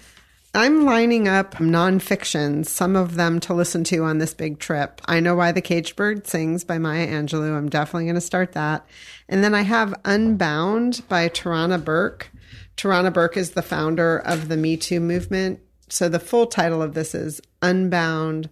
[0.58, 5.00] I'm lining up nonfiction, some of them to listen to on this big trip.
[5.06, 7.56] I Know Why the Caged Bird Sings by Maya Angelou.
[7.56, 8.84] I'm definitely going to start that.
[9.30, 12.32] And then I have Unbound by Tarana Burke.
[12.76, 15.60] Tarana Burke is the founder of the Me Too movement.
[15.90, 18.50] So the full title of this is Unbound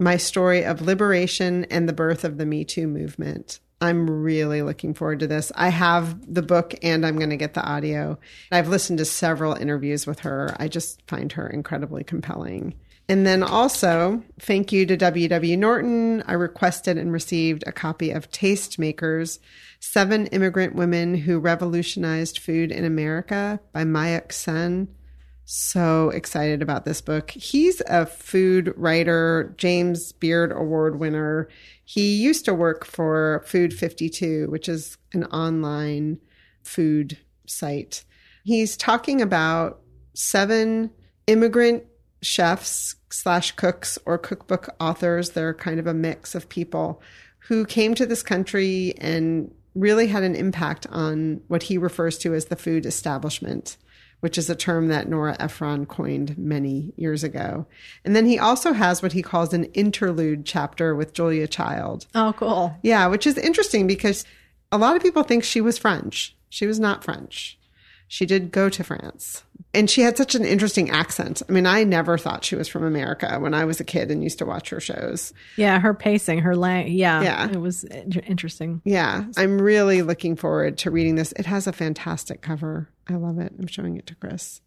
[0.00, 3.60] My Story of Liberation and the Birth of the Me Too Movement.
[3.84, 5.52] I'm really looking forward to this.
[5.54, 8.18] I have the book and I'm going to get the audio.
[8.50, 10.56] I've listened to several interviews with her.
[10.58, 12.74] I just find her incredibly compelling.
[13.10, 15.56] And then also, thank you to W.W.
[15.58, 16.22] Norton.
[16.22, 19.38] I requested and received a copy of Tastemakers
[19.80, 24.88] Seven Immigrant Women Who Revolutionized Food in America by Mayukh Sen.
[25.44, 27.30] So excited about this book.
[27.30, 31.48] He's a food writer, James Beard Award winner.
[31.84, 36.18] He used to work for Food 52, which is an online
[36.62, 38.04] food site.
[38.44, 39.80] He's talking about
[40.14, 40.90] seven
[41.26, 41.84] immigrant
[42.22, 45.30] chefs slash cooks or cookbook authors.
[45.30, 47.02] They're kind of a mix of people
[47.38, 52.34] who came to this country and really had an impact on what he refers to
[52.34, 53.76] as the food establishment,
[54.24, 57.66] which is a term that Nora Ephron coined many years ago.
[58.06, 62.06] And then he also has what he calls an interlude chapter with Julia Child.
[62.14, 62.74] Oh, cool.
[62.82, 64.24] Yeah, which is interesting because
[64.72, 66.34] a lot of people think she was French.
[66.48, 67.58] She was not French.
[68.14, 69.42] She did go to France.
[69.74, 71.42] And she had such an interesting accent.
[71.48, 74.22] I mean, I never thought she was from America when I was a kid and
[74.22, 75.32] used to watch her shows.
[75.56, 76.92] Yeah, her pacing, her lang.
[76.92, 77.50] Yeah, Yeah.
[77.50, 78.82] it was interesting.
[78.84, 81.32] Yeah, I'm really looking forward to reading this.
[81.32, 82.88] It has a fantastic cover.
[83.08, 83.52] I love it.
[83.58, 84.60] I'm showing it to Chris.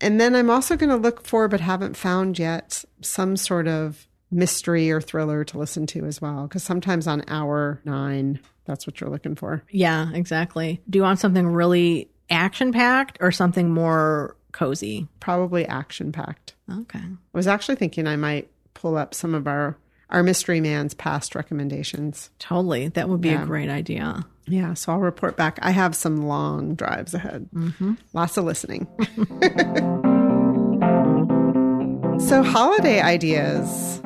[0.00, 4.08] And then I'm also going to look for, but haven't found yet, some sort of
[4.30, 6.44] mystery or thriller to listen to as well.
[6.48, 9.62] Because sometimes on hour nine, that's what you're looking for.
[9.70, 10.80] Yeah, exactly.
[10.88, 15.08] Do you want something really action packed or something more cozy?
[15.20, 16.54] Probably action packed.
[16.70, 16.98] Okay.
[17.00, 19.76] I was actually thinking I might pull up some of our
[20.10, 22.30] our mystery man's past recommendations.
[22.38, 22.88] Totally.
[22.88, 23.42] That would be Yeah.
[23.42, 24.24] a great idea.
[24.46, 25.58] Yeah, so I'll report back.
[25.62, 27.48] I have some long drives ahead.
[27.54, 27.94] Mm-hmm.
[28.12, 28.86] Lots of listening.
[32.20, 34.00] so holiday ideas.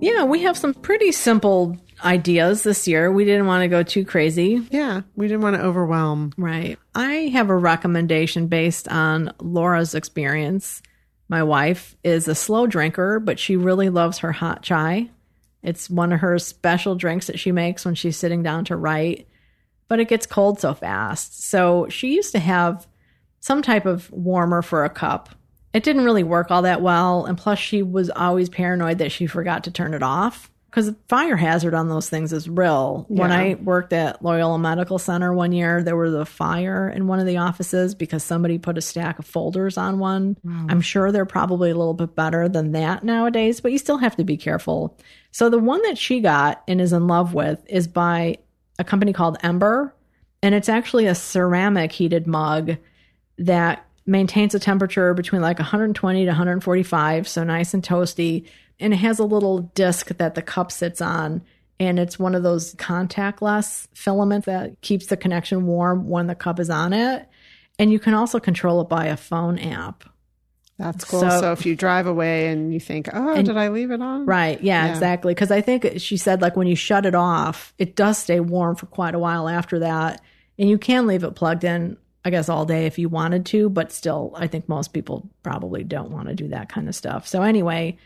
[0.00, 3.10] Yeah, we have some pretty simple ideas this year.
[3.10, 4.66] We didn't want to go too crazy.
[4.70, 6.32] Yeah, we didn't want to overwhelm.
[6.36, 6.78] Right.
[6.94, 10.82] I have a recommendation based on Laura's experience.
[11.28, 15.10] My wife is a slow drinker, but she really loves her hot chai.
[15.62, 19.28] It's one of her special drinks that she makes when she's sitting down to write,
[19.88, 21.42] but it gets cold so fast.
[21.48, 22.86] So she used to have
[23.40, 25.30] some type of warmer for a cup.
[25.72, 27.26] It didn't really work all that well.
[27.26, 31.36] And plus, she was always paranoid that she forgot to turn it off because fire
[31.36, 33.04] hazard on those things is real.
[33.08, 37.18] When I worked at Loyola Medical Center one year, there was a fire in one
[37.18, 40.36] of the offices because somebody put a stack of folders on one.
[40.70, 44.14] I'm sure they're probably a little bit better than that nowadays, but you still have
[44.16, 44.96] to be careful.
[45.32, 48.38] So the one that she got and is in love with is by
[48.78, 49.92] a company called Ember,
[50.42, 52.76] and it's actually a ceramic heated mug
[53.38, 58.46] that maintains a temperature between like 120 to 145, so nice and toasty.
[58.80, 61.42] And it has a little disc that the cup sits on.
[61.78, 66.60] And it's one of those contactless filaments that keeps the connection warm when the cup
[66.60, 67.26] is on it.
[67.78, 70.04] And you can also control it by a phone app.
[70.78, 71.20] That's cool.
[71.20, 74.00] So, So- if you drive away and you think, "Oh, And- did I leave it
[74.00, 74.62] on?" Right.
[74.62, 74.90] Yeah, Yeah.
[74.92, 75.32] exactly.
[75.34, 78.76] Because I think she said, like, when you shut it off, it does stay warm
[78.76, 80.20] for quite a while after that.
[80.58, 83.68] And you can leave it plugged in, I guess, all day if you wanted to.
[83.68, 87.26] But still, I think most people probably don't want to do that kind of stuff.
[87.28, 87.96] So, anyway,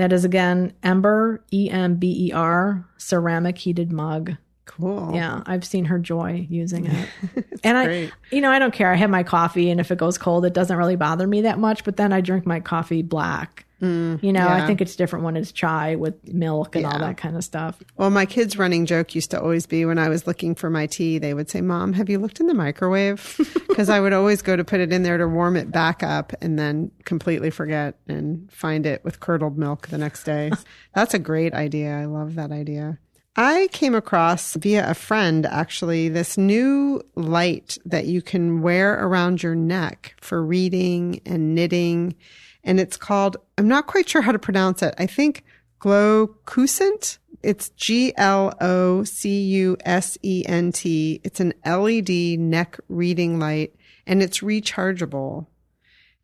[0.00, 4.34] that is again Ember, E M B E R, ceramic heated mug.
[4.64, 5.10] Cool.
[5.12, 7.08] Yeah, I've seen her joy using it.
[7.64, 8.12] and I, great.
[8.32, 8.90] you know, I don't care.
[8.90, 11.58] I have my coffee, and if it goes cold, it doesn't really bother me that
[11.58, 11.84] much.
[11.84, 13.66] But then I drink my coffee black.
[13.80, 14.62] Mm, you know, yeah.
[14.62, 17.82] I think it's different when it's chai with milk and all that kind of stuff.
[17.96, 20.86] Well, my kids' running joke used to always be when I was looking for my
[20.86, 23.36] tea, they would say, Mom, have you looked in the microwave?
[23.70, 26.32] Because I would always go to put it in there to warm it back up
[26.42, 30.50] and then completely forget and find it with curdled milk the next day.
[30.94, 31.96] That's a great idea.
[31.96, 32.98] I love that idea.
[33.36, 39.42] I came across via a friend actually this new light that you can wear around
[39.42, 42.16] your neck for reading and knitting.
[42.64, 44.94] And it's called, I'm not quite sure how to pronounce it.
[44.98, 45.44] I think
[45.80, 47.18] Glocusent.
[47.42, 51.22] It's G L O C U S E N T.
[51.24, 53.74] It's an LED neck reading light
[54.06, 55.46] and it's rechargeable.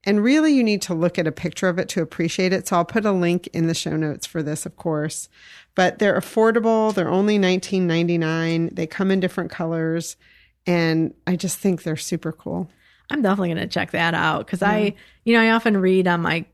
[0.05, 2.69] And really, you need to look at a picture of it to appreciate it.
[2.69, 5.29] So I'll put a link in the show notes for this, of course.
[5.75, 6.95] But they're affordable.
[6.95, 8.77] They're only $19.99.
[8.77, 10.17] They come in different colors.
[10.65, 12.71] And I just think they're super cool.
[13.11, 16.23] I'm definitely going to check that out because I, you know, I often read on
[16.23, 16.45] my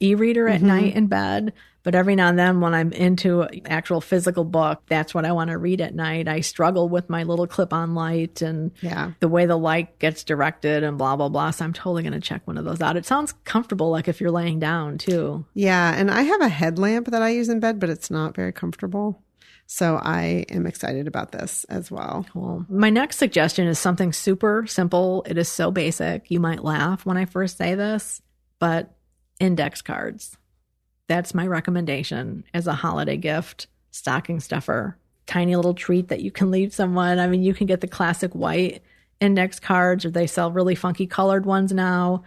[0.00, 0.66] e-reader at mm-hmm.
[0.68, 4.82] night in bed, but every now and then when I'm into an actual physical book,
[4.88, 6.28] that's what I want to read at night.
[6.28, 9.12] I struggle with my little clip-on light and Yeah.
[9.20, 11.50] the way the light gets directed and blah blah blah.
[11.50, 12.96] So I'm totally going to check one of those out.
[12.96, 15.44] It sounds comfortable, like if you're laying down too.
[15.54, 15.94] Yeah.
[15.94, 19.22] And I have a headlamp that I use in bed, but it's not very comfortable.
[19.66, 22.24] So I am excited about this as well.
[22.32, 22.64] Cool.
[22.68, 25.24] My next suggestion is something super simple.
[25.26, 26.30] It is so basic.
[26.30, 28.22] You might laugh when I first say this,
[28.58, 28.94] but
[29.40, 30.36] index cards.
[31.08, 36.50] That's my recommendation as a holiday gift, stocking stuffer, tiny little treat that you can
[36.50, 37.18] leave someone.
[37.18, 38.82] I mean, you can get the classic white
[39.20, 42.22] index cards, or they sell really funky colored ones now.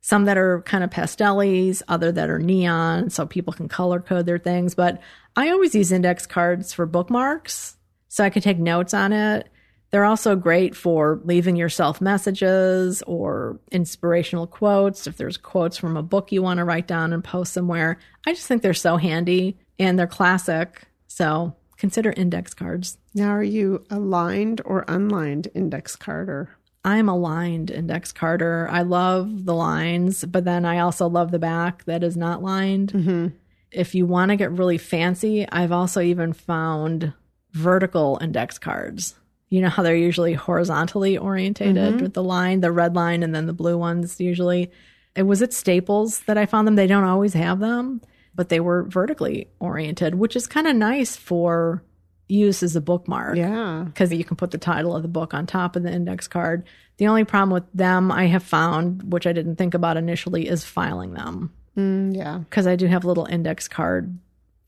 [0.00, 4.26] Some that are kind of pastellies, other that are neon, so people can color code
[4.26, 4.74] their things.
[4.74, 5.00] But
[5.36, 7.76] I always use index cards for bookmarks,
[8.08, 9.48] so I can take notes on it.
[9.90, 15.06] They're also great for leaving yourself messages or inspirational quotes.
[15.06, 18.32] If there's quotes from a book you want to write down and post somewhere, I
[18.32, 20.86] just think they're so handy and they're classic.
[21.08, 22.98] So consider index cards.
[23.14, 26.56] Now, are you a lined or unlined index carder?
[26.84, 28.68] I'm a lined index carder.
[28.70, 32.92] I love the lines, but then I also love the back that is not lined.
[32.92, 33.28] Mm-hmm.
[33.72, 37.12] If you want to get really fancy, I've also even found
[37.52, 39.14] vertical index cards.
[39.48, 42.02] You know how they're usually horizontally orientated Mm-hmm.
[42.02, 44.70] with the line, the red line, and then the blue ones usually.
[45.16, 46.76] It was at Staples that I found them.
[46.76, 48.00] They don't always have them,
[48.34, 51.82] but they were vertically oriented, which is kind of nice for
[52.28, 53.82] use as a bookmark Yeah.
[53.86, 56.62] because you can put the title of the book on top of the index card.
[56.98, 60.64] The only problem with them I have found, which I didn't think about initially, is
[60.64, 62.38] filing them Mm, yeah.
[62.38, 64.16] because I do have little index card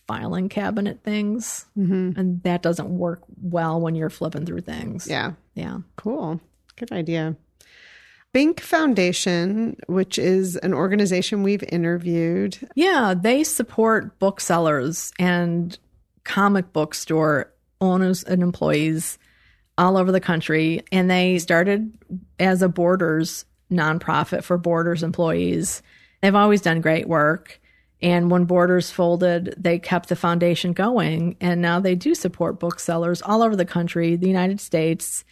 [0.08, 2.18] filing cabinet things, Mm-hmm.
[2.18, 5.06] and that doesn't work well when you're flipping through things.
[5.06, 5.32] Yeah.
[5.54, 5.78] Yeah.
[5.96, 6.40] Cool.
[6.76, 7.36] Good idea.
[8.34, 12.56] Binc Foundation, which is an organization we've interviewed.
[12.74, 15.78] Yeah, they support booksellers and
[16.24, 19.18] comic book store owners and employees
[19.76, 20.82] all over the country.
[20.90, 21.92] And they started
[22.40, 25.82] as a Borders nonprofit for Borders employees.
[26.22, 27.60] They've always done great work.
[28.00, 31.36] And when Borders folded, they kept the foundation going.
[31.40, 35.24] And now they do support booksellers all over the country, the United States.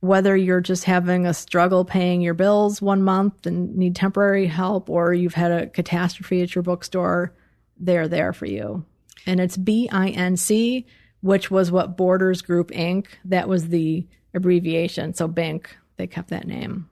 [0.00, 4.90] Whether you're just having a struggle paying your bills one month and need temporary help,
[4.90, 7.34] or you've had a catastrophe at your bookstore,
[7.78, 8.84] they're there for you.
[9.26, 10.86] And it's B I N C,
[11.22, 15.14] which was what Borders Group Inc., that was the abbreviation.
[15.14, 16.90] So Binc, they kept that name.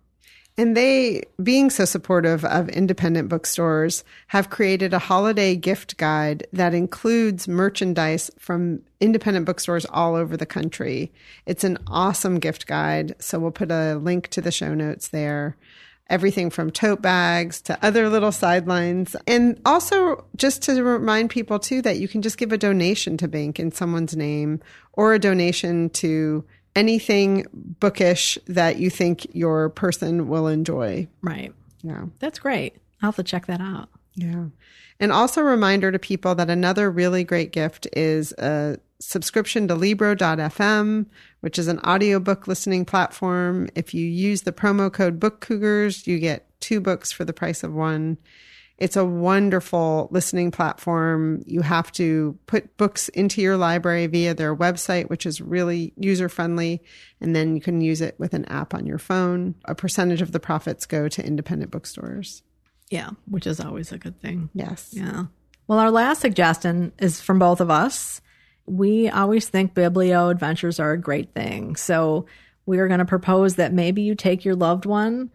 [0.58, 6.74] And they, being so supportive of independent bookstores, have created a holiday gift guide that
[6.74, 11.10] includes merchandise from independent bookstores all over the country.
[11.46, 13.14] It's an awesome gift guide.
[13.18, 15.56] So we'll put a link to the show notes there.
[16.10, 19.16] Everything from tote bags to other little sidelines.
[19.26, 23.28] And also, just to remind people too that you can just give a donation to
[23.28, 24.60] Binc in someone's name
[24.92, 26.44] or a donation to
[26.74, 31.06] anything bookish that you think your person will enjoy.
[31.20, 31.52] Right.
[31.82, 32.06] Yeah.
[32.18, 32.76] That's great.
[33.02, 33.88] I'll have to check that out.
[34.14, 34.46] Yeah.
[35.00, 39.74] And also a reminder to people that another really great gift is a subscription to
[39.74, 41.06] Libro.fm,
[41.40, 43.68] which is an audiobook listening platform.
[43.74, 47.64] If you use the promo code Book Cougars, you get two books for the price
[47.64, 48.18] of one.
[48.78, 51.42] It's a wonderful listening platform.
[51.46, 56.28] You have to put books into your library via their website, which is really user
[56.28, 56.82] friendly.
[57.20, 59.54] And then you can use it with an app on your phone.
[59.66, 62.42] A percentage of the profits go to independent bookstores.
[62.90, 64.50] Yeah, which is always a good thing.
[64.52, 64.90] Yes.
[64.92, 65.24] Yeah.
[65.66, 68.20] Well, our last suggestion is from both of us.
[68.66, 71.76] We always think biblio adventures are a great thing.
[71.76, 72.26] So
[72.66, 75.30] we are going to propose that maybe you take your loved one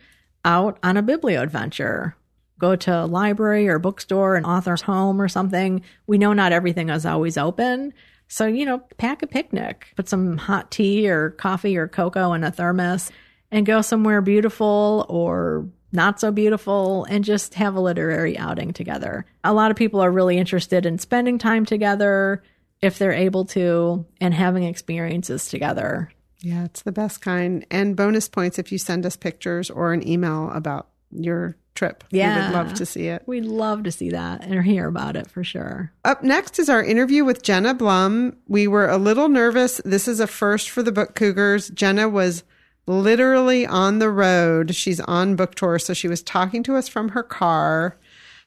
[0.46, 2.16] out on a biblio adventure.
[2.60, 5.82] Go to a library or bookstore, an author's home or something.
[6.08, 7.94] We know not everything is always open.
[8.28, 12.44] So, you know, pack a picnic, put some hot tea or coffee or cocoa in
[12.44, 13.12] a thermos
[13.52, 19.26] and go somewhere beautiful or not so beautiful and just have a literary outing together.
[19.44, 22.44] A lot of people are really interested in spending time together
[22.82, 26.12] if they're able to and having experiences together.
[26.40, 27.66] Yeah, it's the best kind.
[27.72, 32.04] And bonus points if you send us pictures or an email about your trip.
[32.12, 32.36] Yeah.
[32.36, 33.24] We would love to see it.
[33.26, 35.94] We'd love to see that and hear about it for sure.
[36.04, 38.36] Up next is our interview with Jenna Blum.
[38.48, 39.80] We were a little nervous.
[39.86, 41.70] This is a first for the Book Cougars.
[41.70, 42.44] Jenna was
[42.88, 44.74] literally on the road.
[44.74, 47.98] She's on book tour, so she was talking to us from her car.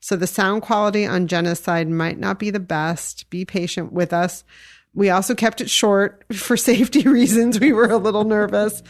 [0.01, 3.29] So the sound quality on Jenna's side might not be the best.
[3.31, 4.45] Be patient with us.
[4.95, 7.61] We also kept it short for safety reasons.
[7.61, 8.83] We were a little nervous,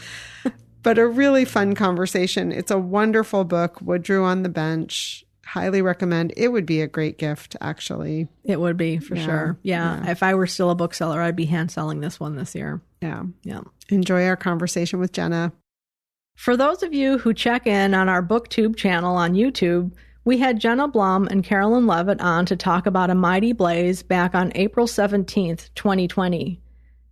[0.83, 2.51] but a really fun conversation.
[2.51, 5.25] It's a wonderful book, Woodrow on the Bench.
[5.45, 6.33] Highly recommend.
[6.37, 8.29] It would be a great gift, actually.
[8.45, 9.57] It would be for sure.
[9.63, 10.09] Yeah.
[10.09, 12.81] If I were still a bookseller, I'd be hand selling this one this year.
[13.01, 13.23] Yeah.
[13.43, 13.61] Yeah.
[13.89, 15.51] Enjoy our conversation with Jenna.
[16.37, 19.91] For those of you who check in on our BookTube channel on YouTube,
[20.23, 24.33] we had Jenna Blum and Caroline Leavitt on to talk about A Mighty Blaze back
[24.33, 26.61] on April 17th, 2020.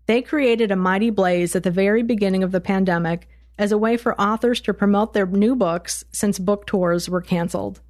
[0.05, 3.28] They created A Mighty Blaze at the very beginning of the pandemic
[3.60, 7.82] as a way for authors to promote their new books since book tours were canceled.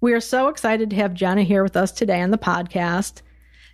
[0.00, 3.20] We are so excited to have Jenna here with us today on the podcast.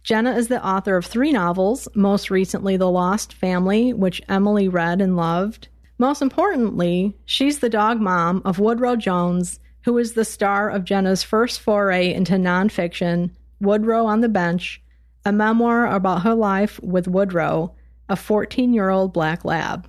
[0.02, 5.02] Jenna is the author of three novels, most recently The Lost Family, which Emily read
[5.02, 5.68] and loved.
[5.98, 11.22] Most importantly, she's the dog mom of Woodrow Jones, who is the star of Jenna's
[11.22, 14.80] first foray into nonfiction, Woodrow on the Bench,
[15.26, 17.74] a memoir about her life with Woodrow,
[18.08, 19.86] a 14 year old black lab.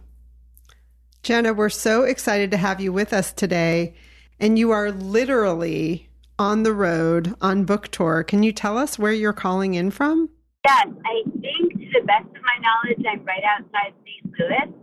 [1.29, 3.93] Jenna, we're so excited to have you with us today.
[4.41, 6.09] And you are literally
[6.41, 8.25] on the road on book tour.
[8.25, 10.33] Can you tell us where you're calling in from?
[10.65, 14.25] Yes, I think to the best of my knowledge, I'm right outside St.
[14.41, 14.73] Louis.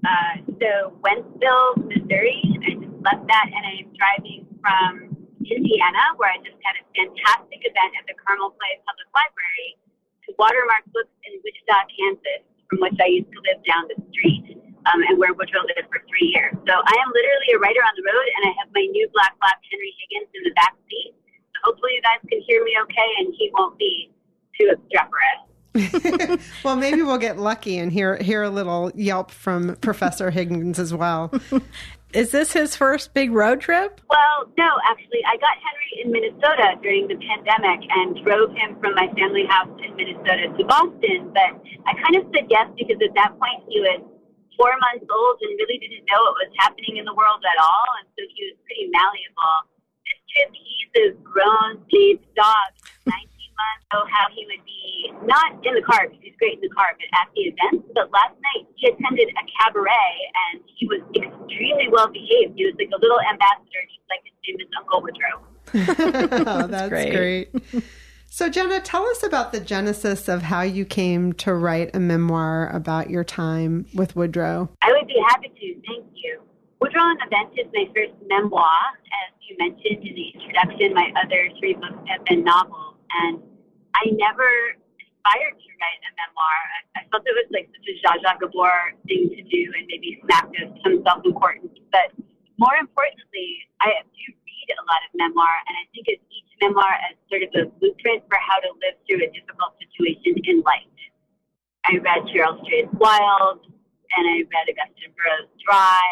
[0.00, 2.48] Uh, so, Wentzville, Missouri.
[2.48, 7.60] I just left that and I'm driving from Indiana, where I just had a fantastic
[7.60, 9.76] event at the Carmel Clay Public Library,
[10.24, 14.59] to Watermark Books in Wichita, Kansas, from which I used to live down the street
[14.86, 16.54] um, and where Woodrow lived for three years.
[16.64, 19.34] So I am literally a writer on the road, and I have my new black
[19.42, 21.12] lab Henry Higgins in the back seat.
[21.52, 24.10] So hopefully you guys can hear me okay, and he won't be
[24.58, 25.50] too obstreperous.
[26.64, 30.92] well, maybe we'll get lucky and hear hear a little yelp from Professor Higgins as
[30.92, 31.30] well.
[32.12, 34.00] Is this his first big road trip?
[34.10, 38.96] Well, no, actually, I got Henry in Minnesota during the pandemic and drove him from
[38.96, 41.30] my family house in Minnesota to Boston.
[41.32, 41.54] But
[41.86, 44.02] I kind of said yes because at that point he was
[44.56, 47.88] four months old and really didn't know what was happening in the world at all.
[48.00, 49.56] And so he was pretty malleable.
[50.06, 52.70] This trip, he's a grown, big dog,
[53.06, 53.84] 19 months.
[53.92, 56.94] So how he would be not in the car because he's great in the car,
[56.96, 57.86] but at the events.
[57.94, 60.14] But last night he attended a cabaret
[60.50, 62.54] and he was extremely well behaved.
[62.56, 65.36] He was like a little ambassador, just like his name is Uncle Woodrow.
[66.46, 67.12] oh, that's great.
[67.14, 67.48] great.
[68.32, 72.70] So, Jenna, tell us about the genesis of how you came to write a memoir
[72.70, 74.70] about your time with Woodrow.
[74.82, 75.66] I would be happy to.
[75.82, 76.38] Thank you.
[76.78, 78.70] Woodrow the Bench is my first memoir.
[79.26, 83.02] As you mentioned in the introduction, my other three books have been novels.
[83.18, 83.42] And
[83.98, 84.46] I never
[85.02, 86.56] aspired to write a memoir.
[86.70, 89.90] I, I felt it was like such a Zsa Zsa Gabor thing to do and
[89.90, 91.74] maybe smacked of some self importance.
[91.90, 92.14] But
[92.62, 94.26] more importantly, I do
[94.76, 98.26] a lot of memoir, and I think it's each memoir as sort of a blueprint
[98.30, 100.86] for how to live through a difficult situation in life.
[101.88, 106.06] I read Cheryl Strayed's Wild, and I read Augusten Burroughs' Dry,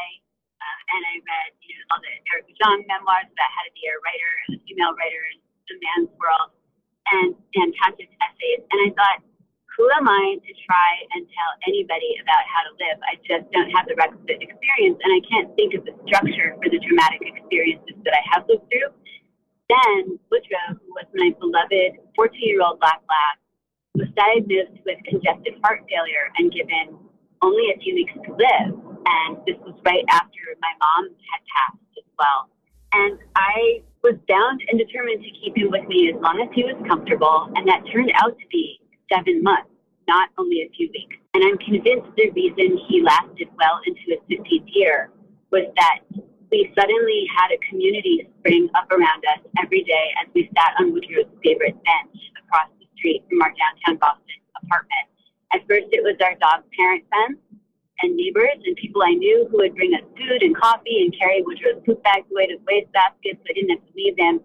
[0.58, 3.84] uh, and I read you know all the Erica Jong memoirs about how to be
[3.86, 5.38] a writer, a female writer in
[5.68, 6.50] the man's world,
[7.14, 8.62] and and Tantra's essays.
[8.72, 9.18] And I thought,
[9.78, 12.98] who am I to try and tell anybody about how to live?
[13.06, 16.66] I just don't have the requisite experience, and I can't think of the structure for
[16.66, 18.90] the traumatic experiences that I have lived through.
[19.70, 23.34] Then Woodrow, who was my beloved 14 year old black lab,
[23.94, 26.98] was diagnosed with congestive heart failure and given
[27.38, 28.74] only a few weeks to live.
[28.74, 32.50] And this was right after my mom had passed as well.
[32.98, 36.66] And I was bound and determined to keep him with me as long as he
[36.66, 37.46] was comfortable.
[37.54, 38.80] And that turned out to be
[39.12, 39.70] seven months,
[40.06, 41.16] not only a few weeks.
[41.34, 45.10] And I'm convinced the reason he lasted well into his 15th year
[45.50, 46.00] was that
[46.50, 50.92] we suddenly had a community spring up around us every day as we sat on
[50.92, 55.06] Woodrow's favorite bench across the street from our downtown Boston apartment.
[55.52, 57.38] At first, it was our dog's parent friends
[58.02, 61.42] and neighbors and people I knew who would bring us food and coffee and carry
[61.42, 64.40] Woodrow's poop bags away to waste baskets so I didn't have to leave them.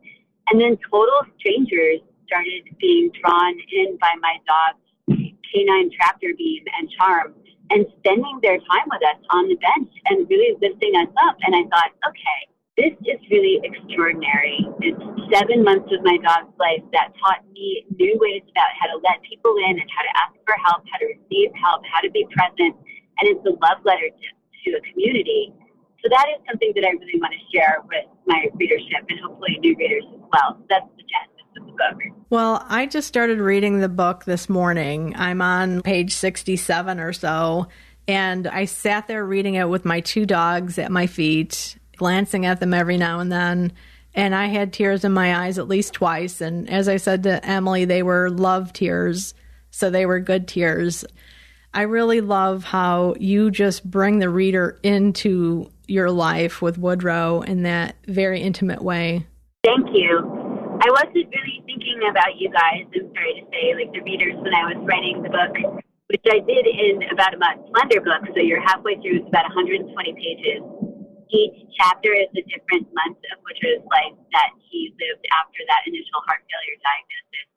[0.52, 2.02] And then total strangers
[2.34, 4.82] started being drawn in by my dog's
[5.54, 7.30] canine tractor beam and charm
[7.70, 11.38] and spending their time with us on the bench and really lifting us up.
[11.46, 12.40] And I thought, okay,
[12.74, 14.66] this is really extraordinary.
[14.82, 14.98] It's
[15.30, 19.22] seven months of my dog's life that taught me new ways about how to let
[19.22, 22.26] people in and how to ask for help, how to receive help, how to be
[22.34, 22.74] present.
[23.22, 24.28] And it's a love letter to,
[24.66, 25.54] to a community.
[26.02, 29.62] So that is something that I really want to share with my readership and hopefully
[29.62, 30.58] new readers as well.
[30.68, 31.33] That's the the
[31.72, 32.26] book.
[32.30, 35.14] Well, I just started reading the book this morning.
[35.16, 37.68] I'm on page 67 or so.
[38.08, 42.60] And I sat there reading it with my two dogs at my feet, glancing at
[42.60, 43.72] them every now and then.
[44.14, 46.42] And I had tears in my eyes at least twice.
[46.42, 49.34] And as I said to Emily, they were love tears.
[49.72, 51.06] So they were good tears.
[51.74, 57.64] I really love how you just bring the reader into your life with Woodrow in
[57.64, 59.26] that very intimate way.
[59.64, 60.33] Thank you.
[60.84, 64.52] I wasn't really thinking about you guys, I'm sorry to say, like the readers when
[64.52, 65.56] I was writing the book,
[66.12, 67.72] which I did in about a month.
[67.72, 70.60] Slender book, so you're halfway through, it's about 120 pages.
[71.32, 76.20] Each chapter is a different month of Woodrow's life that he lived after that initial
[76.28, 77.48] heart failure diagnosis.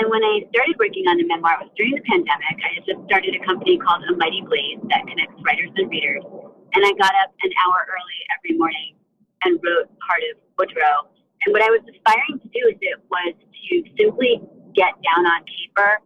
[0.00, 2.64] And when I started working on the memoir, it was during the pandemic.
[2.64, 6.24] I had just started a company called A Mighty Blaze that connects writers and readers.
[6.72, 8.96] And I got up an hour early every morning
[9.44, 11.12] and wrote part of Woodrow
[11.44, 14.40] And what I was aspiring to do it was to simply
[14.74, 16.00] get down on paper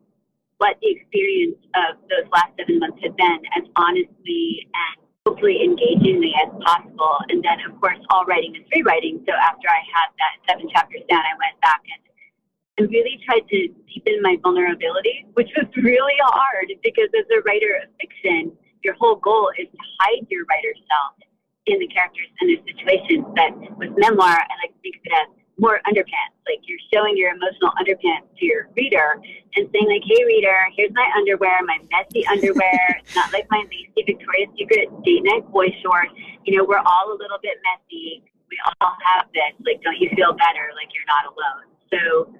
[0.58, 6.34] what the experience of those last seven months had been as honestly and hopefully engagingly
[6.42, 7.14] as possible.
[7.30, 9.22] And then, of course, all writing is rewriting.
[9.22, 12.02] So after I had that seven chapters down, I went back and,
[12.78, 17.78] and really tried to deepen my vulnerability, which was really hard because as a writer
[17.78, 18.50] of fiction,
[18.82, 21.27] your whole goal is to hide your writer self
[21.68, 23.24] in the characters and their situations.
[23.36, 26.36] But with memoir, I like to think of it as more underpants.
[26.46, 29.20] Like you're showing your emotional underpants to your reader
[29.56, 32.80] and saying like, "Hey, reader, here's my underwear, my messy underwear.
[33.00, 36.14] it's not like my lacy Victoria's Secret date night boy shorts.
[36.44, 38.24] You know, we're all a little bit messy.
[38.48, 39.52] We all have this.
[39.66, 40.72] Like, don't you feel better?
[40.74, 42.32] Like you're not alone." So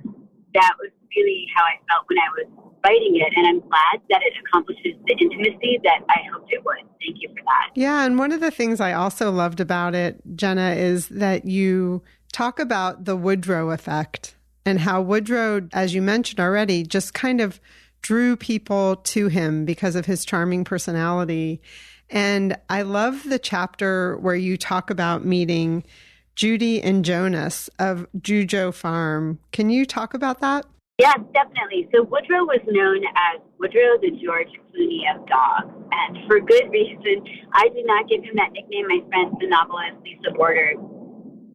[0.55, 2.49] that was really how I felt when I was
[2.93, 6.76] it, and I'm glad that it accomplishes the intimacy that I hoped it would.
[7.05, 7.70] Thank you for that.
[7.74, 12.03] Yeah, and one of the things I also loved about it, Jenna, is that you
[12.32, 17.61] talk about the Woodrow effect and how Woodrow, as you mentioned already, just kind of
[18.03, 21.61] drew people to him because of his charming personality.
[22.11, 25.84] And I love the chapter where you talk about meeting
[26.36, 29.41] Judy and Jonas of Jujo Farm.
[29.53, 30.66] Can you talk about that?
[30.99, 31.86] Yes, definitely.
[31.94, 37.22] So Woodrow was known as Woodrow the George Clooney of dogs, and for good reason.
[37.55, 38.90] I did not give him that nickname.
[38.90, 40.74] My friend, the novelist Lisa Borders,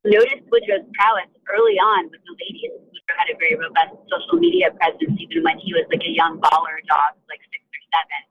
[0.07, 2.71] noticed Woodrow's prowess early on with the ladies.
[2.87, 6.39] Woodrow had a very robust social media presence, even when he was like a young
[6.39, 8.21] baller dog, like six or seven.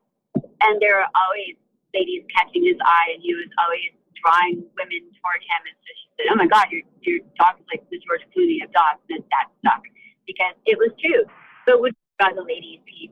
[0.65, 1.61] And there were always
[1.93, 5.61] ladies catching his eye, and he was always drawing women toward him.
[5.61, 8.65] And so she said, "Oh my God, your your dog is like the George Clooney
[8.65, 9.85] of dogs," and that stuck
[10.27, 11.23] because it was true.
[11.65, 13.11] But with the ladies, he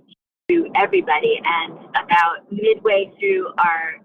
[0.51, 1.39] to everybody.
[1.43, 4.03] And about midway through our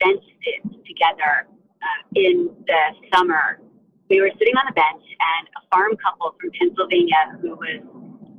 [0.00, 1.50] bench sits together
[1.82, 2.82] uh, in the
[3.14, 3.60] summer,
[4.08, 7.82] we were sitting on the bench, and a farm couple from Pennsylvania who was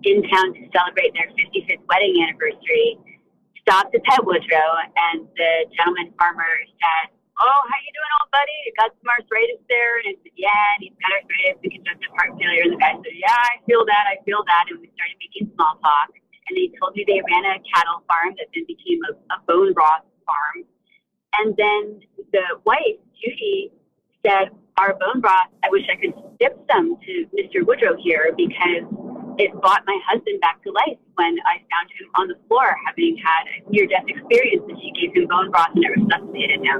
[0.03, 2.97] in town to celebrate their 55th wedding anniversary
[3.61, 4.71] stopped to pet Woodrow,
[5.13, 6.47] and the gentleman farmer
[6.81, 8.57] said, oh, how you doing, old buddy?
[8.75, 10.03] Got some arthritis there?
[10.03, 12.63] And I said, yeah, and he's got arthritis and congestive heart failure.
[12.67, 14.03] And the guy said, yeah, I feel that.
[14.07, 14.71] I feel that.
[14.71, 16.11] And we started making small talk.
[16.11, 19.71] And they told me they ran a cattle farm that then became a, a bone
[19.71, 20.65] broth farm.
[21.39, 23.71] And then the wife, Judy,
[24.25, 27.67] said, our bone broth, I wish I could dip some to Mr.
[27.67, 28.87] Woodrow here because
[29.37, 33.19] it brought my husband back to life when I found him on the floor having
[33.19, 36.79] had a near death experience and she gave him bone broth and it resuscitated him.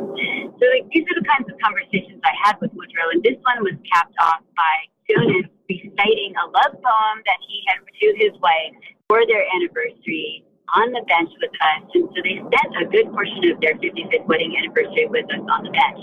[0.58, 3.62] So like these are the kinds of conversations I had with Woodrow and this one
[3.62, 4.74] was capped off by
[5.06, 8.74] Jonas reciting a love poem that he had to his wife
[9.08, 10.46] for their anniversary
[10.78, 11.82] on the bench with us.
[11.94, 15.66] And so they spent a good portion of their 55th wedding anniversary with us on
[15.66, 16.02] the bench.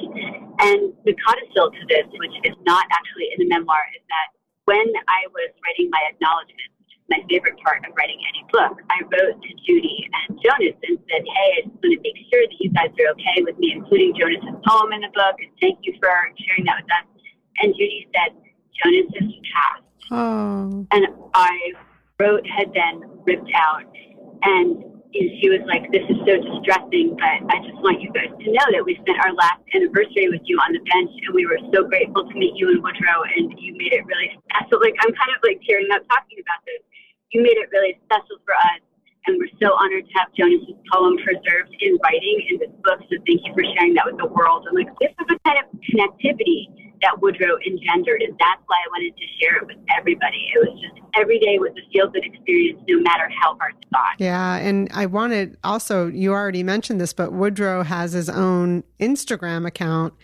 [0.58, 4.35] And the codicil to this, which is not actually in the memoir, is that
[4.66, 9.02] when I was writing my which is my favorite part of writing any book, I
[9.06, 12.58] wrote to Judy and Jonas and said, Hey, I just want to make sure that
[12.58, 15.94] you guys are okay with me including Jonas's poem in the book, and thank you
[16.02, 16.10] for
[16.42, 17.06] sharing that with us.
[17.62, 18.34] And Judy said,
[18.82, 19.82] Jonas has passed.
[20.10, 20.86] Oh.
[20.90, 21.72] And I
[22.18, 23.86] wrote had been ripped out.
[24.42, 24.84] And
[25.40, 28.66] she was like, This is so distressing, but I just want you guys to know
[28.72, 31.84] that we spent our last anniversary with you on the bench and we were so
[31.84, 34.80] grateful to meet you in Woodrow and you made it really special.
[34.80, 36.82] Like, I'm kind of like tearing up talking about this.
[37.32, 38.80] You made it really special for us
[39.26, 43.02] and we're so honored to have Jonas's poem preserved in writing in this book.
[43.10, 44.66] So thank you for sharing that with the world.
[44.70, 46.70] And like, this is a kind of connectivity
[47.02, 50.50] that Woodrow engendered, and that's why I wanted to share it with everybody.
[50.54, 53.90] It was just every day was a feel good experience, no matter how hard it
[53.92, 54.18] got.
[54.18, 59.66] Yeah, and I wanted also, you already mentioned this, but Woodrow has his own Instagram
[59.66, 60.14] account.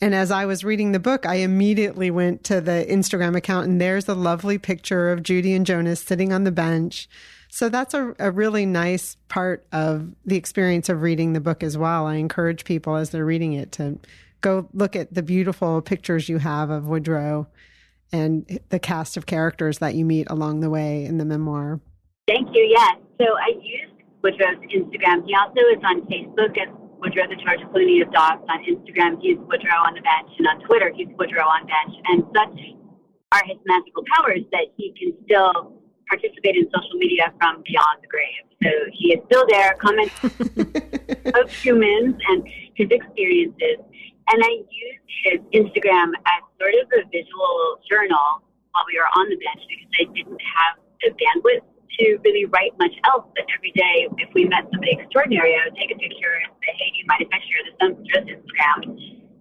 [0.00, 3.80] And as I was reading the book, I immediately went to the Instagram account, and
[3.80, 7.08] there's a lovely picture of Judy and Jonas sitting on the bench.
[7.50, 11.76] So that's a, a really nice part of the experience of reading the book as
[11.76, 12.06] well.
[12.06, 13.98] I encourage people as they're reading it to
[14.40, 17.46] go look at the beautiful pictures you have of Woodrow
[18.12, 21.80] and the cast of characters that you meet along the way in the memoir.
[22.26, 22.64] Thank you.
[22.68, 22.96] Yes.
[23.20, 25.24] So I used Woodrow's Instagram.
[25.26, 26.68] He also is on Facebook as
[27.00, 28.42] Woodrow the George Clooney of Dogs.
[28.48, 31.94] On Instagram, he's Woodrow on the bench, and on Twitter, he's Woodrow on bench.
[32.06, 32.58] And such
[33.32, 35.78] are his magical powers that he can still
[36.08, 38.44] participate in social media from beyond the grave.
[38.62, 43.78] So he is still there, commenting of humans and his experiences.
[44.28, 49.26] And I used his Instagram as sort of a visual journal while we were on
[49.32, 53.24] the bench because I didn't have the bandwidth to really write much else.
[53.34, 56.72] But every day, if we met somebody extraordinary, I would take a picture and say,
[56.76, 58.78] hey, do you mind if I share this on Instagram?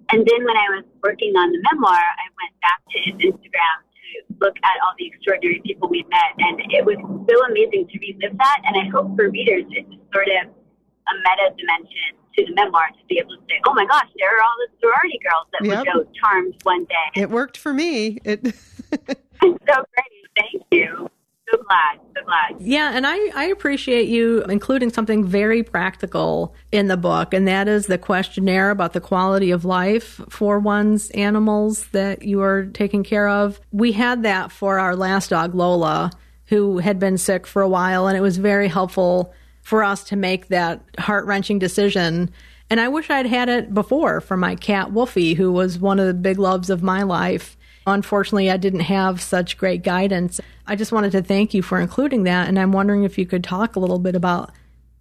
[0.09, 3.77] And then when I was working on the memoir, I went back to his Instagram
[3.83, 7.87] to to look at all the extraordinary people we met, and it was so amazing
[7.87, 8.59] to relive that.
[8.65, 13.05] And I hope for readers it's sort of a meta dimension to the memoir to
[13.07, 15.95] be able to say, "Oh my gosh, there are all the sorority girls that yep.
[15.95, 18.19] were so charmed one day." It worked for me.
[18.23, 18.45] It.
[18.93, 20.17] so great.
[20.35, 21.09] Thank you
[21.49, 22.55] so glad, so glad.
[22.59, 27.67] Yeah, and I, I appreciate you including something very practical in the book, and that
[27.67, 33.03] is the questionnaire about the quality of life for one's animals that you are taking
[33.03, 33.59] care of.
[33.71, 36.11] We had that for our last dog, Lola,
[36.45, 39.33] who had been sick for a while, and it was very helpful
[39.67, 42.31] for us to make that heart wrenching decision.
[42.69, 46.07] And I wish I'd had it before for my cat, Wolfie, who was one of
[46.07, 47.57] the big loves of my life.
[47.85, 50.39] Unfortunately, I didn't have such great guidance.
[50.67, 52.47] I just wanted to thank you for including that.
[52.47, 54.53] And I'm wondering if you could talk a little bit about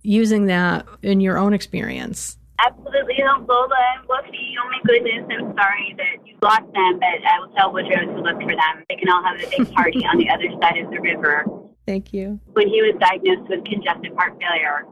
[0.02, 2.36] using that in your own experience.
[2.58, 3.22] Absolutely.
[3.22, 7.54] Lola and Wolfie, oh my goodness, I'm sorry that you lost them, but I will
[7.54, 8.84] tell Woodrow to look for them.
[8.90, 11.44] They can all have a big party on the other side of the river.
[11.86, 12.40] Thank you.
[12.52, 14.84] When he was diagnosed with congestive heart failure,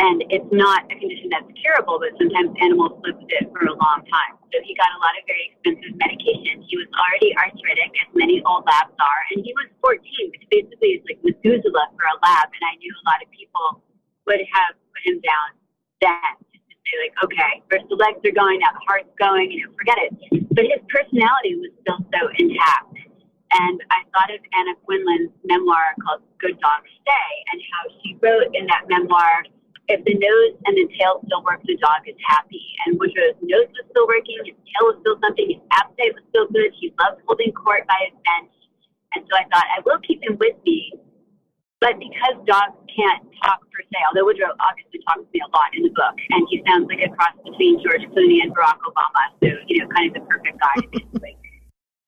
[0.00, 3.76] and it's not a condition that's curable, but sometimes animals live with it for a
[3.76, 4.34] long time.
[4.48, 6.64] So he got a lot of very expensive medication.
[6.64, 10.00] He was already arthritic, as many old labs are, and he was 14,
[10.32, 12.48] which basically is like Methuselah for a lab.
[12.48, 13.84] And I knew a lot of people
[14.24, 15.48] would have put him down
[16.00, 19.68] then to say, like, okay, first the legs are going, now the heart's going, you
[19.68, 20.12] know, forget it.
[20.56, 22.91] But his personality was still so intact.
[23.52, 28.48] And I thought of Anna Quindlen's memoir called Good Dogs Stay and how she wrote
[28.54, 29.44] in that memoir
[29.88, 32.62] if the nose and the tail still work, the dog is happy.
[32.86, 36.46] And Woodrow's nose was still working, his tail was still something, his appetite was still
[36.48, 36.70] good.
[36.78, 38.52] He loved holding court by his bench.
[39.14, 40.96] And so I thought, I will keep him with me.
[41.82, 45.74] But because dogs can't talk per se, although Woodrow obviously talks to me a lot
[45.74, 49.34] in the book, and he sounds like a cross between George Clooney and Barack Obama,
[49.42, 50.78] so, you know, kind of the perfect guy,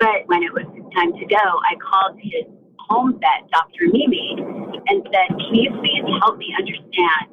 [0.05, 2.44] but when it was time to go, I called his
[2.76, 3.88] home vet, Dr.
[3.88, 4.36] Mimi,
[4.84, 7.32] and said, Can you please help me understand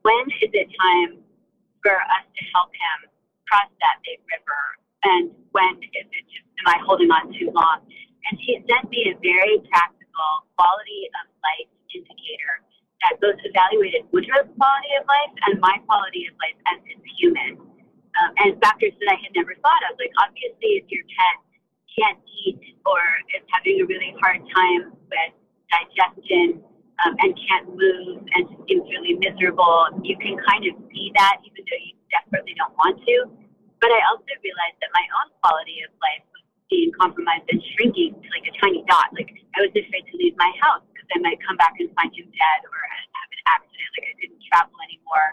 [0.00, 1.20] when is it time
[1.84, 3.12] for us to help him
[3.44, 4.62] cross that big river?
[5.04, 7.84] And when is it just, am I holding on too long?
[7.84, 12.54] And she sent me a very practical quality of life indicator
[13.04, 17.60] that both evaluated Woodrow's quality of life and my quality of life as his human.
[18.12, 19.96] Um, and factors that I had never thought of.
[19.96, 21.40] Like, obviously, if your pet
[21.98, 23.00] can't eat or
[23.36, 25.32] is having a really hard time with
[25.70, 26.62] digestion,
[27.04, 31.42] um, and can't move and just seems really miserable, you can kind of see that
[31.42, 33.26] even though you desperately don't want to.
[33.82, 38.14] But I also realized that my own quality of life was being compromised and shrinking
[38.14, 39.10] to like a tiny dot.
[39.18, 42.14] Like I was afraid to leave my house because I might come back and find
[42.14, 43.90] him dead or have an accident.
[43.98, 45.28] Like I couldn't travel anymore.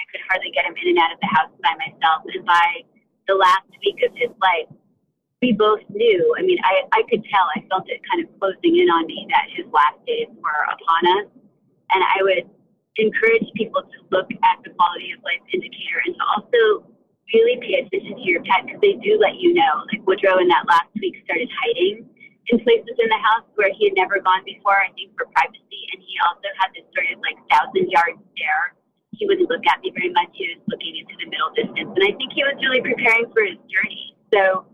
[0.00, 2.24] I could hardly get him in and out of the house by myself.
[2.32, 2.88] And by
[3.28, 4.72] the last week of his life,
[5.42, 6.20] we both knew.
[6.38, 9.24] I mean, I, I could tell, I felt it kind of closing in on me
[9.32, 11.26] that his last days were upon us.
[11.96, 12.44] And I would
[13.00, 16.60] encourage people to look at the quality of life indicator and to also
[17.32, 19.80] really pay attention to your pet because they do let you know.
[19.88, 22.04] Like Woodrow in that last week started hiding
[22.52, 25.80] in places in the house where he had never gone before, I think for privacy.
[25.96, 28.76] And he also had this sort of like thousand yard stare.
[29.16, 30.28] He wouldn't look at me very much.
[30.36, 31.90] He was looking into the middle distance.
[31.96, 34.16] And I think he was really preparing for his journey.
[34.34, 34.66] So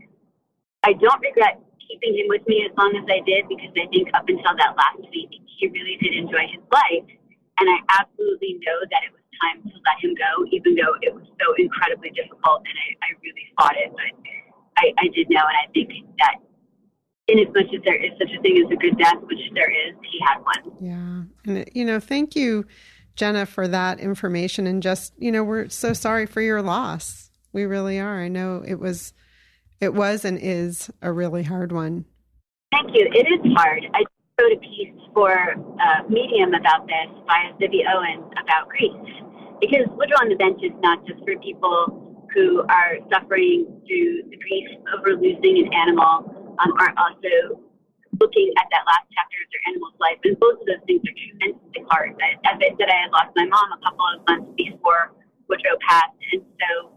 [0.87, 4.07] I don't regret keeping him with me as long as I did because I think
[4.15, 7.11] up until that last week, he really did enjoy his life.
[7.59, 11.11] And I absolutely know that it was time to let him go, even though it
[11.11, 13.91] was so incredibly difficult and I, I really fought it.
[13.91, 14.15] But
[14.79, 15.91] I, I did know, and I think
[16.23, 16.39] that
[17.27, 19.71] in as much as there is such a thing as a good death, which there
[19.71, 20.71] is, he had one.
[20.79, 21.51] Yeah.
[21.51, 22.65] And, you know, thank you,
[23.17, 24.67] Jenna, for that information.
[24.67, 27.31] And just, you know, we're so sorry for your loss.
[27.53, 28.23] We really are.
[28.23, 29.13] I know it was
[29.81, 32.05] it was and is a really hard one.
[32.73, 33.09] Thank you.
[33.13, 33.85] It is hard.
[33.95, 34.05] I
[34.41, 35.55] wrote a piece for
[36.09, 38.93] Medium about this by Zibby Owens about grief.
[39.61, 42.05] Because Woodrow on the Bench is not just for people
[42.35, 46.29] who are suffering through the grief over losing an animal,
[46.61, 47.61] um, are also
[48.21, 50.21] looking at that last chapter of their animal's life.
[50.25, 52.13] And both of those things are tremendously hard.
[52.45, 55.17] I said, I had lost my mom a couple of months before
[55.49, 56.17] Woodrow passed.
[56.33, 56.93] And so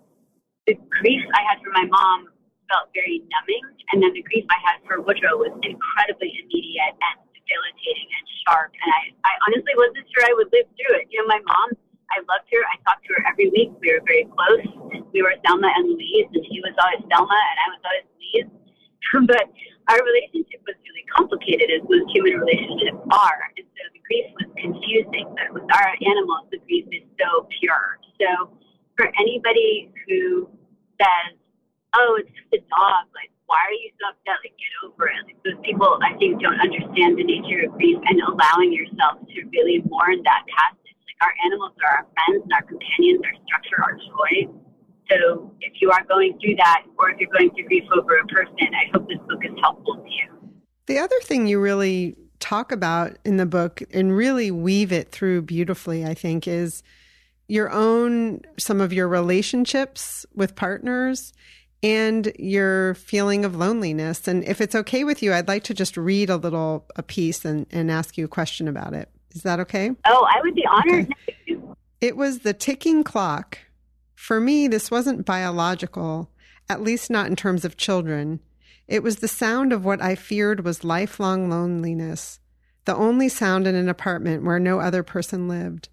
[0.67, 2.27] the grief I had for my mom
[2.69, 3.65] felt very numbing.
[3.91, 8.71] And then the grief I had for Woodrow was incredibly immediate and debilitating and sharp.
[8.71, 11.09] And I, I honestly wasn't sure I would live through it.
[11.09, 11.69] You know, my mom,
[12.13, 12.61] I loved her.
[12.69, 13.73] I talked to her every week.
[13.81, 14.65] We were very close.
[15.13, 18.49] We were Thelma and Louise, and she was always Thelma, and I was always Louise.
[19.25, 19.45] but
[19.89, 23.41] our relationship was really complicated, as most human relationships are.
[23.57, 25.25] And so the grief was confusing.
[25.33, 27.97] But with our animals, the grief is so pure.
[28.21, 28.53] So
[28.97, 30.45] for anybody who
[31.01, 31.38] says,
[31.95, 33.09] oh, it's just a dog.
[33.15, 34.37] Like, why are you so upset?
[34.45, 35.21] Like, get over it.
[35.25, 39.37] Like, those people, I think, don't understand the nature of grief and allowing yourself to
[39.49, 40.97] really mourn that passage.
[41.05, 44.33] Like, our animals are our friends and our companions, our structure, our joy.
[45.09, 48.27] So, if you are going through that, or if you're going through grief over a
[48.27, 50.27] person, I hope this book is helpful to you.
[50.85, 55.41] The other thing you really talk about in the book and really weave it through
[55.43, 56.83] beautifully, I think, is
[57.47, 61.33] your own, some of your relationships with partners
[61.81, 64.27] and your feeling of loneliness.
[64.27, 67.45] And if it's okay with you, I'd like to just read a little a piece
[67.45, 69.09] and, and ask you a question about it.
[69.31, 69.91] Is that okay?
[70.05, 71.13] Oh, I would be honored.
[71.47, 71.59] Okay.
[72.01, 73.59] It was the ticking clock.
[74.15, 76.29] For me, this wasn't biological,
[76.69, 78.39] at least not in terms of children.
[78.87, 82.39] It was the sound of what I feared was lifelong loneliness,
[82.85, 85.89] the only sound in an apartment where no other person lived.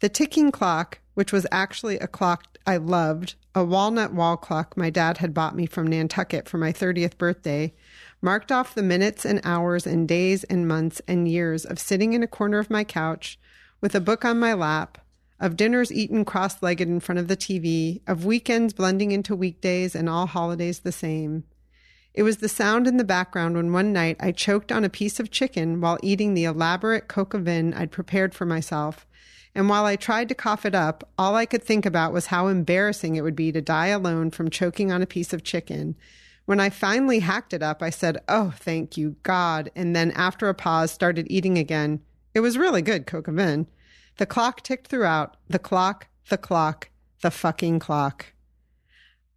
[0.00, 4.90] The ticking clock, which was actually a clock I loved, a walnut wall clock my
[4.90, 7.74] dad had bought me from Nantucket for my 30th birthday,
[8.22, 12.22] marked off the minutes and hours and days and months and years of sitting in
[12.22, 13.38] a corner of my couch
[13.80, 14.98] with a book on my lap,
[15.38, 19.94] of dinners eaten cross legged in front of the TV, of weekends blending into weekdays
[19.94, 21.44] and all holidays the same.
[22.14, 25.20] It was the sound in the background when one night I choked on a piece
[25.20, 29.06] of chicken while eating the elaborate coq au vin I'd prepared for myself
[29.54, 32.48] and while I tried to cough it up, all I could think about was how
[32.48, 35.94] embarrassing it would be to die alone from choking on a piece of chicken.
[36.44, 39.70] When I finally hacked it up, I said, Oh, thank you, God.
[39.76, 42.00] And then after a pause, started eating again.
[42.34, 43.68] It was really good, vin.
[44.16, 45.36] The clock ticked throughout.
[45.48, 46.90] The clock, the clock,
[47.22, 48.33] the fucking clock.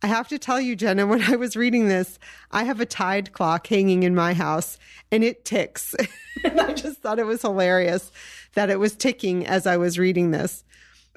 [0.01, 2.19] I have to tell you, Jenna, when I was reading this,
[2.51, 4.77] I have a Tide clock hanging in my house
[5.11, 5.95] and it ticks.
[6.43, 8.11] and I just thought it was hilarious
[8.53, 10.63] that it was ticking as I was reading this.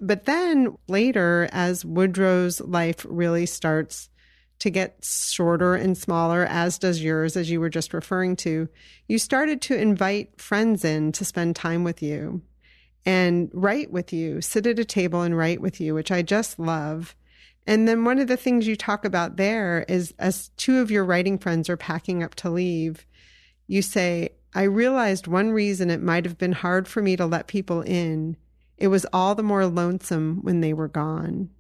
[0.01, 4.09] But then later, as Woodrow's life really starts
[4.61, 8.69] to get shorter and smaller, as does yours, as you were just referring to,
[9.09, 12.43] you started to invite friends in to spend time with you
[13.07, 16.59] and write with you, sit at a table and write with you, which I just
[16.59, 17.15] love.
[17.71, 21.05] And then one of the things you talk about there is as two of your
[21.05, 23.07] writing friends are packing up to leave,
[23.69, 27.47] you say, I realized one reason it might have been hard for me to let
[27.47, 28.37] people in.
[28.77, 31.51] It was all the more lonesome when they were gone.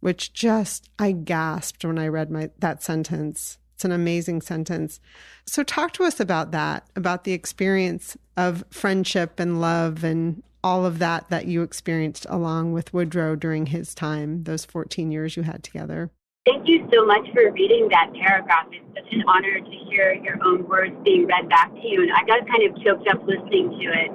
[0.00, 3.56] Which just I gasped when I read my that sentence.
[3.74, 5.00] It's an amazing sentence.
[5.46, 10.84] So talk to us about that, about the experience of friendship and love and all
[10.84, 15.42] of that that you experienced along with Woodrow during his time, those 14 years you
[15.42, 16.10] had together.
[16.46, 18.66] Thank you so much for reading that paragraph.
[18.72, 22.02] It's such an honor to hear your own words being read back to you.
[22.02, 24.10] And I got kind of choked up listening to it.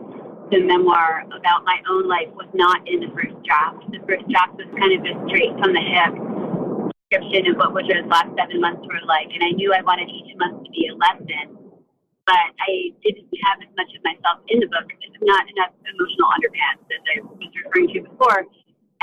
[0.49, 3.85] The memoir about my own life was not in the first draft.
[3.91, 6.13] The first draft was kind of a straight from the hip
[7.13, 9.29] description of what Woodrow's last seven months were like.
[9.29, 11.62] And I knew I wanted each month to be a lesson
[12.25, 14.87] but I didn't have as much of myself in the book,
[15.23, 18.47] not enough emotional underpants as I was referring to before.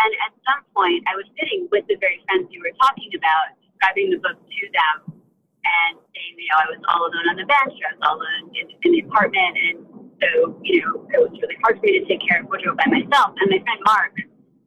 [0.01, 3.53] And at some point, I was sitting with the very friends you were talking about,
[3.61, 5.21] describing the book to them,
[5.61, 8.49] and saying, you know, I was all alone on the bench, I was all alone
[8.57, 9.77] in, in the apartment, and
[10.21, 12.89] so, you know, it was really hard for me to take care of Woodrow by
[12.89, 13.37] myself.
[13.41, 14.16] And my friend Mark,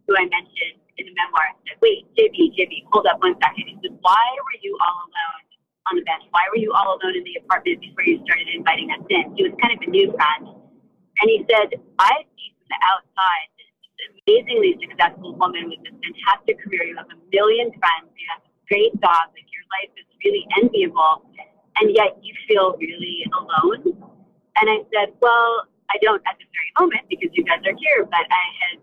[0.05, 3.65] who I mentioned in the memoir, said, wait, Jibby, Jibby, hold up one second.
[3.69, 5.52] He said, why were you all alone
[5.91, 6.23] on the bench?
[6.31, 9.35] Why were you all alone in the apartment before you started inviting us in?
[9.35, 10.43] He was kind of a new friend.
[11.21, 13.71] And he said, I see from the outside this
[14.23, 16.87] amazingly successful woman with this fantastic career.
[16.89, 18.09] You have a million friends.
[18.15, 19.35] You have a great dog.
[19.35, 21.27] Like your life is really enviable.
[21.81, 23.97] And yet you feel really alone.
[24.61, 28.05] And I said, well, I don't at this very moment because you guys are here,
[28.05, 28.75] but I had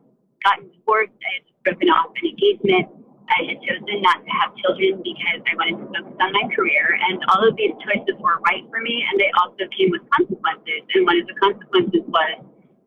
[0.45, 1.17] gotten divorced.
[1.23, 3.00] I had broken off an engagement
[3.31, 6.99] I had chosen not to have children because I wanted to focus on my career.
[6.99, 10.83] And all of these choices were right for me, and they also came with consequences.
[10.95, 12.35] And one of the consequences was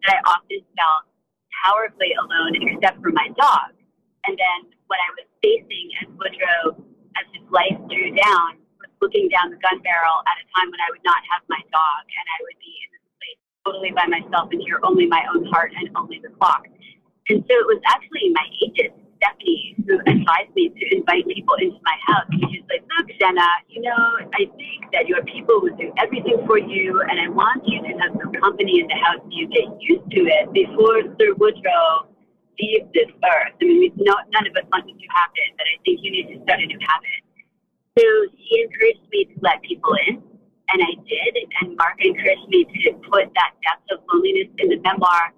[0.04, 1.04] that I often felt
[1.64, 3.72] powerfully alone except for my dog.
[4.28, 4.60] And then
[4.92, 6.76] what I was facing as Woodrow,
[7.16, 10.80] as his life drew down, was looking down the gun barrel at a time when
[10.84, 14.08] I would not have my dog and I would be in this place totally by
[14.12, 16.68] myself and hear only my own heart and only the clock.
[17.32, 18.92] And so it was actually my agent
[19.24, 22.28] Stephanie who advised me to invite people into my house.
[22.52, 24.04] She's like, look, Jenna, you know,
[24.36, 27.92] I think that your people will do everything for you, and I want you to
[28.04, 29.24] have some company in the house.
[29.32, 32.12] You get used to it before Sir Woodrow
[32.60, 33.56] leaves this earth.
[33.60, 36.28] I mean, no, none of us want it to happen, but I think you need
[36.36, 37.24] to start a new habit.
[37.96, 38.06] So
[38.36, 41.34] she encouraged me to let people in, and I did.
[41.62, 45.32] And Mark encouraged me to put that depth of loneliness in the memoir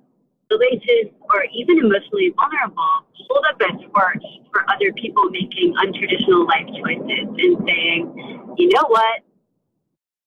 [0.52, 6.68] salacious or even emotionally vulnerable hold up a torch for other people making untraditional life
[6.80, 8.02] choices and saying,
[8.56, 9.28] you know what?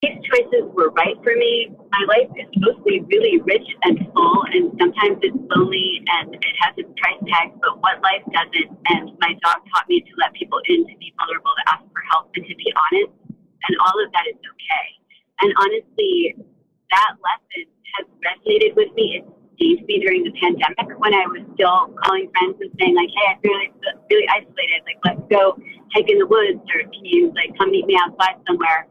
[0.05, 1.73] These choices were right for me.
[1.91, 6.77] My life is mostly really rich and full, and sometimes it's lonely and it has
[6.77, 8.71] its price tag, but what life doesn't?
[8.93, 12.03] And my dog taught me to let people in, to be vulnerable, to ask for
[12.13, 13.11] help, and to be honest.
[13.33, 14.87] And all of that is okay.
[15.43, 16.37] And honestly,
[16.93, 17.67] that lesson
[17.99, 19.25] has resonated with me.
[19.59, 23.11] It stayed me during the pandemic when I was still calling friends and saying like,
[23.11, 23.71] "Hey, I feel really,
[24.11, 24.81] really isolated.
[24.87, 25.59] Like, let's go
[25.95, 28.87] hike in the woods, or can you like come meet me outside somewhere?"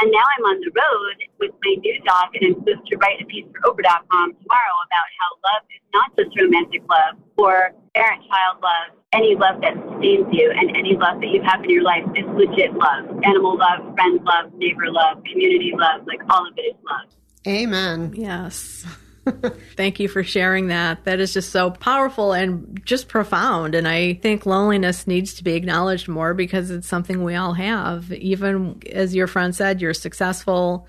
[0.00, 3.20] And now I'm on the road with my new dog, and I'm supposed to write
[3.20, 8.62] a piece for Oprah.com tomorrow about how love is not just romantic love or parent-child
[8.62, 8.96] love.
[9.12, 12.24] Any love that sustains you and any love that you have in your life is
[12.32, 13.04] legit love.
[13.22, 17.08] Animal love, friend love, neighbor love, community love, like all of it is love.
[17.46, 18.14] Amen.
[18.16, 18.86] Yes.
[19.76, 21.04] Thank you for sharing that.
[21.04, 23.74] That is just so powerful and just profound.
[23.74, 28.12] And I think loneliness needs to be acknowledged more because it's something we all have.
[28.12, 30.86] Even as your friend said, you're successful,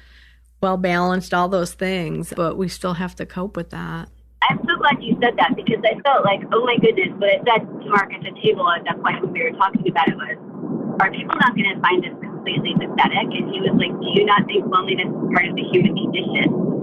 [0.62, 4.10] well balanced, all those things, but we still have to cope with that.
[4.50, 7.40] I'm so glad you said that because I felt like, oh my goodness, what I
[7.46, 10.18] said to Mark at the table at that point when we were talking about it
[10.18, 10.36] was,
[11.00, 13.30] are people not going to find this completely pathetic?
[13.30, 16.83] And he was like, do you not think loneliness is part of the human condition?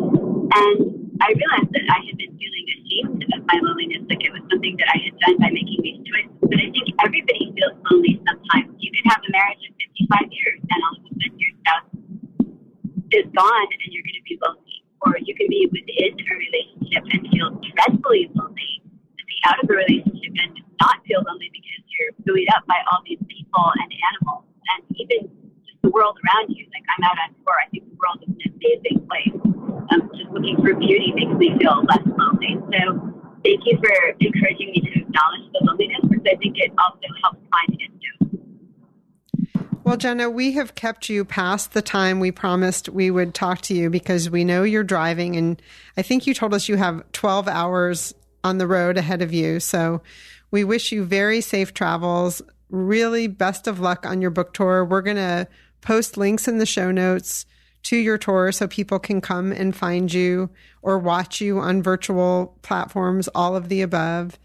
[0.51, 4.43] And I realized that I had been feeling ashamed of my loneliness, like it was
[4.51, 6.35] something that I had done by making these choices.
[6.43, 8.75] But I think everybody feels lonely sometimes.
[8.83, 11.87] You could have a marriage of 55 years, and all of a sudden your spouse
[13.15, 14.77] is gone, and you're going to be lonely.
[15.07, 18.83] Or you can be within a relationship and feel dreadfully lonely.
[18.83, 22.83] To be out of a relationship and not feel lonely because you're buoyed up by
[22.91, 25.31] all these people and animals, and even
[25.83, 26.67] the world around you.
[26.73, 27.55] Like I'm out on tour.
[27.65, 29.51] I think the world is an amazing place
[29.93, 32.57] um, just looking for beauty makes me feel less lonely.
[32.73, 33.13] So
[33.45, 37.41] thank you for encouraging me to acknowledge the loneliness because I think it also helps
[37.51, 37.87] find too.
[39.83, 43.75] Well, Jenna, we have kept you past the time we promised we would talk to
[43.75, 45.37] you because we know you're driving.
[45.37, 45.61] And
[45.97, 48.15] I think you told us you have 12 hours
[48.45, 49.59] on the road ahead of you.
[49.59, 50.03] So
[50.51, 52.41] we wish you very safe travels.
[52.69, 54.85] Really best of luck on your book tour.
[54.85, 55.49] We're going to
[55.81, 57.47] post links in the show notes
[57.85, 60.51] to your tour so people can come and find you
[60.83, 64.39] or watch you on virtual platforms, all of the above.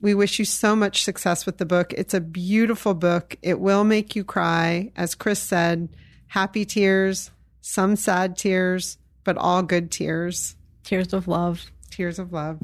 [0.00, 1.92] We wish you so much success with the book.
[1.94, 3.36] It's a beautiful book.
[3.42, 4.92] It will make you cry.
[4.96, 5.88] As Chris said,
[6.28, 10.56] happy tears, some sad tears, but all good tears.
[10.82, 11.70] Tears of love.
[11.90, 12.58] Tears of love.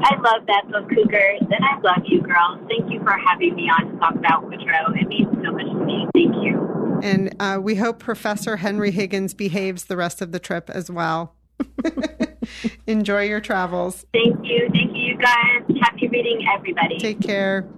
[0.00, 2.58] I love that book, Cougars, and I love you, girls.
[2.68, 4.94] Thank you for having me on to talk about Woodrow.
[4.94, 6.06] It means so much to me.
[6.14, 7.00] Thank you.
[7.02, 11.34] And uh, we hope Professor Henry Higgins behaves the rest of the trip as well.
[12.86, 14.04] Enjoy your travels.
[14.12, 14.68] Thank you.
[14.72, 15.62] Thank you, you guys.
[15.80, 16.98] Happy reading, everybody.
[16.98, 17.68] Take care.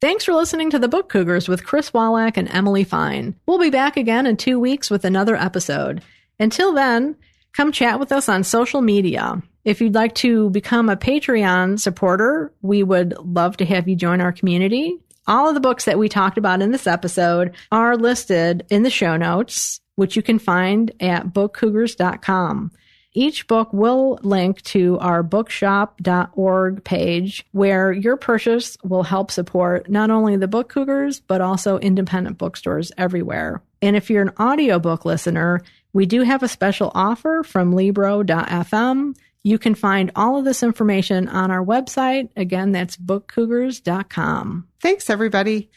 [0.00, 3.34] Thanks for listening to the Book Cougars with Chris Wolak and Emily Fine.
[3.46, 6.02] We'll be back again in two weeks with another episode.
[6.38, 7.16] Until then,
[7.54, 9.42] come chat with us on social media.
[9.64, 14.20] If you'd like to become a Patreon supporter, we would love to have you join
[14.20, 14.98] our community.
[15.28, 18.90] All of the books that we talked about in this episode are listed in the
[18.90, 22.70] show notes, which you can find at bookcougars.com.
[23.12, 30.10] Each book will link to our bookshop.org page where your purchase will help support not
[30.10, 33.62] only the book cougars, but also independent bookstores everywhere.
[33.80, 35.62] And if you're an audiobook listener,
[35.92, 39.16] we do have a special offer from Libro.fm
[39.46, 42.30] you can find all of this information on our website.
[42.36, 44.66] Again, that's bookcougars.com.
[44.82, 45.70] Thanks, everybody.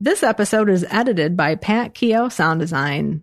[0.00, 3.22] This episode is edited by Pat Keogh Sound Design.